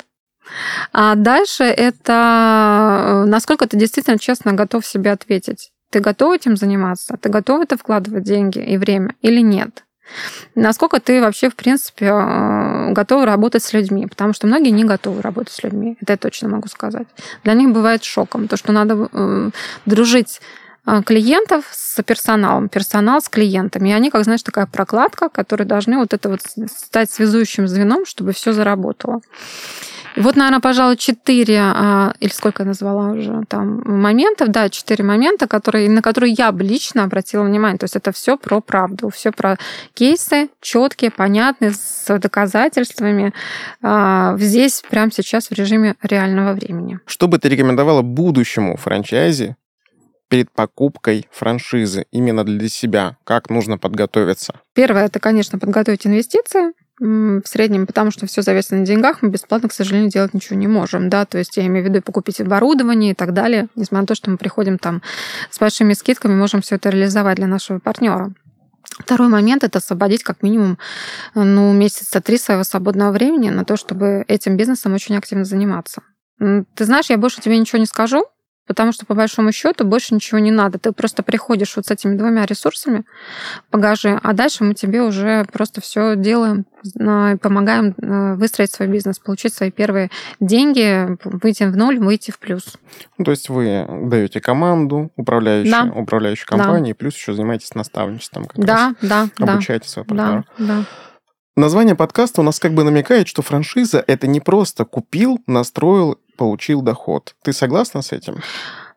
А 0.92 1.14
дальше 1.14 1.64
это 1.64 3.22
э, 3.24 3.28
насколько 3.28 3.66
ты 3.66 3.76
действительно 3.76 4.18
честно 4.18 4.52
готов 4.52 4.86
себе 4.86 5.10
ответить. 5.12 5.72
Ты 5.94 6.00
готов 6.00 6.34
этим 6.34 6.56
заниматься? 6.56 7.16
Ты 7.20 7.28
готов 7.28 7.62
это 7.62 7.76
вкладывать 7.76 8.24
деньги 8.24 8.58
и 8.58 8.76
время 8.76 9.14
или 9.22 9.40
нет? 9.40 9.84
Насколько 10.56 10.98
ты 10.98 11.20
вообще, 11.20 11.50
в 11.50 11.54
принципе, 11.54 12.06
э, 12.06 12.90
готов 12.90 13.24
работать 13.24 13.62
с 13.62 13.72
людьми? 13.72 14.08
Потому 14.08 14.32
что 14.32 14.48
многие 14.48 14.70
не 14.70 14.82
готовы 14.82 15.22
работать 15.22 15.52
с 15.52 15.62
людьми. 15.62 15.96
Это 16.00 16.14
я 16.14 16.16
точно 16.16 16.48
могу 16.48 16.66
сказать. 16.66 17.06
Для 17.44 17.54
них 17.54 17.72
бывает 17.72 18.02
шоком. 18.02 18.48
То, 18.48 18.56
что 18.56 18.72
надо 18.72 19.08
э, 19.12 19.50
дружить 19.86 20.40
клиентов 21.04 21.64
с 21.70 22.02
персоналом, 22.02 22.68
персонал 22.68 23.20
с 23.20 23.28
клиентами. 23.28 23.88
И 23.88 23.92
они, 23.92 24.10
как 24.10 24.24
знаешь, 24.24 24.42
такая 24.42 24.66
прокладка, 24.66 25.28
которые 25.28 25.66
должны 25.66 25.98
вот 25.98 26.12
это 26.12 26.28
вот 26.28 26.40
стать 26.70 27.10
связующим 27.10 27.66
звеном, 27.68 28.04
чтобы 28.06 28.32
все 28.32 28.52
заработало. 28.52 29.20
И 30.16 30.20
вот, 30.20 30.36
наверное, 30.36 30.60
пожалуй, 30.60 30.96
четыре, 30.96 31.58
а, 31.60 32.14
или 32.20 32.30
сколько 32.30 32.62
я 32.62 32.68
назвала 32.68 33.10
уже 33.10 33.42
там 33.48 33.82
моментов, 33.84 34.48
да, 34.48 34.68
четыре 34.68 35.02
момента, 35.02 35.48
которые, 35.48 35.90
на 35.90 36.02
которые 36.02 36.34
я 36.38 36.52
лично 36.52 37.02
обратила 37.02 37.42
внимание. 37.42 37.78
То 37.78 37.84
есть 37.84 37.96
это 37.96 38.12
все 38.12 38.36
про 38.36 38.60
правду, 38.60 39.10
все 39.10 39.32
про 39.32 39.58
кейсы 39.92 40.50
четкие, 40.60 41.10
понятные, 41.10 41.72
с 41.72 42.18
доказательствами. 42.18 43.32
А, 43.82 44.36
здесь 44.38 44.82
прямо 44.88 45.10
сейчас 45.10 45.48
в 45.48 45.52
режиме 45.52 45.96
реального 46.02 46.52
времени. 46.52 47.00
Что 47.06 47.26
бы 47.26 47.38
ты 47.38 47.48
рекомендовала 47.48 48.02
будущему 48.02 48.76
франчайзи 48.76 49.56
перед 50.28 50.50
покупкой 50.50 51.28
франшизы 51.30 52.06
именно 52.10 52.44
для 52.44 52.68
себя? 52.68 53.16
Как 53.24 53.50
нужно 53.50 53.78
подготовиться? 53.78 54.60
Первое, 54.74 55.06
это, 55.06 55.20
конечно, 55.20 55.58
подготовить 55.58 56.06
инвестиции 56.06 56.72
в 56.98 57.42
среднем, 57.44 57.86
потому 57.86 58.10
что 58.10 58.26
все 58.26 58.42
зависит 58.42 58.70
на 58.70 58.86
деньгах, 58.86 59.20
мы 59.20 59.28
бесплатно, 59.28 59.68
к 59.68 59.72
сожалению, 59.72 60.10
делать 60.10 60.32
ничего 60.32 60.56
не 60.56 60.68
можем, 60.68 61.08
да, 61.08 61.24
то 61.24 61.38
есть 61.38 61.56
я 61.56 61.66
имею 61.66 61.84
в 61.84 61.88
виду 61.88 62.02
покупить 62.02 62.40
оборудование 62.40 63.12
и 63.12 63.14
так 63.14 63.32
далее, 63.32 63.68
несмотря 63.74 64.02
на 64.02 64.06
то, 64.06 64.14
что 64.14 64.30
мы 64.30 64.36
приходим 64.36 64.78
там 64.78 65.02
с 65.50 65.58
большими 65.58 65.92
скидками, 65.94 66.34
можем 66.34 66.62
все 66.62 66.76
это 66.76 66.90
реализовать 66.90 67.36
для 67.36 67.48
нашего 67.48 67.80
партнера. 67.80 68.32
Второй 68.98 69.28
момент– 69.28 69.64
это 69.64 69.78
освободить 69.78 70.22
как 70.22 70.42
минимум 70.42 70.78
ну, 71.34 71.72
месяца 71.72 72.20
три 72.20 72.38
своего 72.38 72.62
свободного 72.62 73.10
времени 73.10 73.50
на 73.50 73.64
то, 73.64 73.76
чтобы 73.76 74.24
этим 74.28 74.56
бизнесом 74.56 74.94
очень 74.94 75.16
активно 75.16 75.44
заниматься. 75.44 76.02
Ты 76.38 76.84
знаешь, 76.84 77.10
я 77.10 77.18
больше 77.18 77.40
тебе 77.40 77.58
ничего 77.58 77.78
не 77.78 77.86
скажу, 77.86 78.26
Потому 78.66 78.92
что, 78.92 79.04
по 79.04 79.14
большому 79.14 79.52
счету, 79.52 79.84
больше 79.84 80.14
ничего 80.14 80.38
не 80.38 80.50
надо. 80.50 80.78
Ты 80.78 80.92
просто 80.92 81.22
приходишь 81.22 81.76
вот 81.76 81.86
с 81.86 81.90
этими 81.90 82.16
двумя 82.16 82.46
ресурсами 82.46 83.04
багажи, 83.70 84.18
а 84.22 84.32
дальше 84.32 84.64
мы 84.64 84.74
тебе 84.74 85.02
уже 85.02 85.44
просто 85.52 85.80
все 85.80 86.16
делаем, 86.16 86.64
помогаем 87.38 87.94
э, 88.00 88.34
выстроить 88.36 88.72
свой 88.72 88.88
бизнес, 88.88 89.18
получить 89.18 89.54
свои 89.54 89.70
первые 89.70 90.10
деньги, 90.40 91.18
выйти 91.24 91.64
в 91.64 91.76
ноль, 91.76 91.98
выйти 91.98 92.30
в 92.30 92.38
плюс. 92.38 92.78
Ну, 93.18 93.24
то 93.24 93.32
есть 93.32 93.48
вы 93.48 93.86
даете 94.06 94.40
команду, 94.40 95.10
управляющую, 95.16 95.70
да. 95.70 95.92
управляющую 95.94 96.46
компанией, 96.46 96.94
да. 96.94 96.98
плюс 96.98 97.14
еще 97.14 97.34
занимаетесь 97.34 97.74
наставничеством. 97.74 98.46
Как 98.46 98.64
да, 98.64 98.94
раз. 99.00 99.28
да, 99.38 99.52
Обучаете 99.52 99.84
да. 99.84 99.90
своего 99.90 100.08
партнера. 100.08 100.44
Да, 100.58 100.64
да. 100.66 100.84
Название 101.56 101.94
подкаста 101.94 102.40
у 102.40 102.44
нас 102.44 102.58
как 102.58 102.74
бы 102.74 102.82
намекает, 102.82 103.28
что 103.28 103.40
франшиза– 103.40 104.02
это 104.08 104.26
не 104.26 104.40
просто 104.40 104.84
купил, 104.84 105.38
настроил 105.46 106.18
получил 106.36 106.82
доход. 106.82 107.34
Ты 107.42 107.52
согласна 107.52 108.02
с 108.02 108.12
этим? 108.12 108.40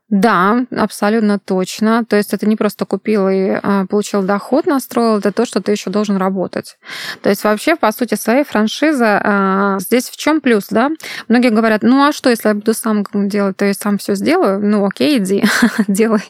Да, 0.09 0.65
абсолютно 0.71 1.37
точно. 1.37 2.05
То 2.05 2.15
есть 2.15 2.33
это 2.33 2.47
не 2.47 2.55
просто 2.55 2.85
купил 2.85 3.27
и 3.27 3.59
а, 3.61 3.85
получил 3.87 4.21
доход, 4.23 4.65
настроил, 4.65 5.17
это 5.17 5.33
то, 5.33 5.45
что 5.45 5.61
ты 5.61 5.73
еще 5.73 5.89
должен 5.89 6.15
работать. 6.15 6.77
То 7.21 7.29
есть 7.29 7.43
вообще, 7.43 7.75
по 7.75 7.91
сути, 7.91 8.15
своей 8.15 8.45
франшиза 8.45 9.21
а, 9.21 9.79
здесь 9.79 10.09
в 10.09 10.15
чем 10.15 10.39
плюс, 10.39 10.67
да? 10.69 10.91
Многие 11.27 11.49
говорят, 11.49 11.83
ну 11.83 12.07
а 12.07 12.13
что, 12.13 12.29
если 12.29 12.47
я 12.47 12.55
буду 12.55 12.73
сам 12.73 13.03
делать, 13.13 13.57
то 13.57 13.65
я 13.65 13.73
сам 13.73 13.97
все 13.97 14.15
сделаю? 14.15 14.61
Ну 14.65 14.85
окей, 14.85 15.17
иди, 15.17 15.43
делай. 15.89 16.21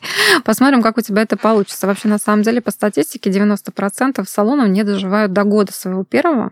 Посмотрим, 0.43 0.81
как 0.81 0.97
у 0.97 1.01
тебя 1.01 1.21
это 1.21 1.37
получится. 1.37 1.85
Вообще, 1.85 2.07
на 2.07 2.17
самом 2.17 2.41
деле, 2.41 2.61
по 2.61 2.71
статистике, 2.71 3.29
90% 3.29 4.25
салонов 4.27 4.69
не 4.69 4.83
доживают 4.83 5.33
до 5.33 5.43
года 5.43 5.71
своего 5.71 6.03
первого. 6.03 6.51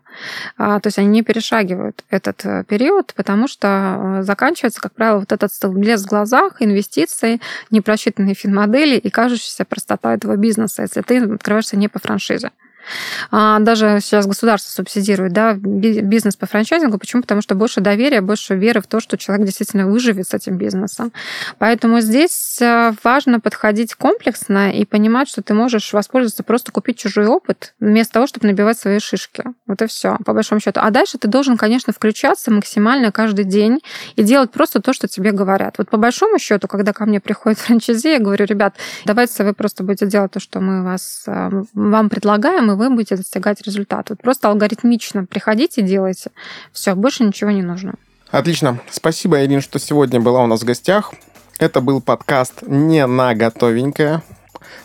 А, 0.59 0.79
то 0.79 0.87
есть 0.87 0.99
они 0.99 1.07
не 1.07 1.23
перешагивают 1.23 2.03
этот 2.11 2.45
э, 2.45 2.63
период, 2.65 3.15
потому 3.15 3.47
что 3.47 4.19
заканчивается, 4.21 4.79
как 4.79 4.93
правило, 4.93 5.19
вот 5.21 5.31
этот 5.31 5.51
блеск 5.73 6.05
в 6.05 6.09
глазах, 6.09 6.57
инвестиции, 6.59 7.14
инвестиции, 7.15 7.39
непросчитанные 7.71 8.35
финмодели 8.35 8.97
и 8.97 9.09
кажущаяся 9.09 9.65
простота 9.65 10.13
этого 10.13 10.35
бизнеса, 10.35 10.83
если 10.83 11.01
ты 11.01 11.19
открываешься 11.23 11.77
не 11.77 11.87
по 11.87 11.99
франшизе. 11.99 12.51
А, 13.31 13.59
даже 13.59 13.99
сейчас 14.01 14.27
государство 14.27 14.69
субсидирует 14.71 15.33
да, 15.33 15.53
бизнес 15.53 16.35
по 16.35 16.45
франчайзингу. 16.45 16.97
Почему? 16.97 17.21
Потому 17.21 17.41
что 17.41 17.55
больше 17.55 17.81
доверия, 17.81 18.21
больше 18.21 18.55
веры 18.55 18.81
в 18.81 18.87
то, 18.87 18.99
что 18.99 19.17
человек 19.17 19.45
действительно 19.45 19.87
выживет 19.87 20.27
с 20.27 20.33
этим 20.33 20.57
бизнесом. 20.57 21.11
Поэтому 21.57 21.99
здесь 22.01 22.57
э, 22.61 22.93
важно 23.03 23.39
подходить 23.39 23.95
комплексно 23.95 24.71
и 24.71 24.85
понимать, 24.85 25.29
что 25.29 25.41
ты 25.41 25.53
можешь 25.53 25.93
воспользоваться, 25.93 26.43
просто 26.43 26.71
купить 26.71 26.97
чужой 26.97 27.27
опыт, 27.27 27.73
вместо 27.79 28.13
того, 28.13 28.27
чтобы 28.27 28.47
набивать 28.47 28.77
свои 28.77 28.99
шишки. 28.99 29.43
Вот 29.67 29.81
и 29.81 29.87
все, 29.87 30.17
по 30.25 30.33
большому 30.33 30.61
счету. 30.61 30.79
А 30.83 30.89
дальше 30.91 31.17
ты 31.17 31.27
должен, 31.27 31.57
конечно, 31.57 31.93
включаться 31.93 32.51
максимально 32.51 33.11
каждый 33.11 33.45
день 33.45 33.79
и 34.15 34.23
делать 34.23 34.51
просто 34.51 34.81
то, 34.81 34.93
что 34.93 35.07
тебе 35.07 35.31
говорят. 35.31 35.77
Вот 35.77 35.89
по 35.89 35.97
большому 35.97 36.39
счету, 36.39 36.67
когда 36.67 36.93
ко 36.93 37.05
мне 37.05 37.19
приходит 37.19 37.59
франчайзи, 37.59 38.07
я 38.07 38.19
говорю, 38.19 38.45
ребят, 38.45 38.75
давайте 39.05 39.43
вы 39.43 39.53
просто 39.53 39.83
будете 39.83 40.05
делать 40.05 40.31
то, 40.31 40.39
что 40.39 40.59
мы 40.59 40.83
вас, 40.83 41.23
э, 41.27 41.49
вам 41.73 42.09
предлагаем, 42.09 42.71
и 42.71 42.74
вы 42.75 42.89
будете 42.89 43.15
достигать 43.15 43.61
результата. 43.61 44.13
Вот 44.13 44.21
просто 44.21 44.49
алгоритмично 44.49 45.25
приходите, 45.25 45.81
делайте. 45.81 46.31
Все, 46.71 46.95
больше 46.95 47.23
ничего 47.23 47.51
не 47.51 47.61
нужно. 47.61 47.95
Отлично. 48.31 48.79
Спасибо, 48.89 49.43
Ирина, 49.43 49.61
что 49.61 49.79
сегодня 49.79 50.19
была 50.19 50.43
у 50.43 50.47
нас 50.47 50.61
в 50.61 50.65
гостях. 50.65 51.13
Это 51.59 51.81
был 51.81 52.01
подкаст 52.01 52.63
«Не 52.67 53.05
на 53.07 53.33
готовенькое». 53.33 54.21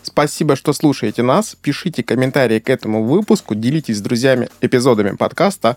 Спасибо, 0.03 0.57
что 0.57 0.73
слушаете 0.73 1.23
нас. 1.23 1.57
Пишите 1.61 2.03
комментарии 2.03 2.59
к 2.59 2.69
этому 2.69 3.05
выпуску, 3.05 3.55
делитесь 3.55 3.99
с 3.99 4.01
друзьями 4.01 4.49
эпизодами 4.61 5.17
подкаста, 5.17 5.77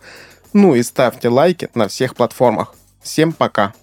ну 0.52 0.76
и 0.76 0.84
ставьте 0.84 1.30
лайки 1.30 1.69
на 1.73 1.88
всех 1.88 2.15
платформах. 2.15 2.76
Всем 3.02 3.34
пока! 3.34 3.73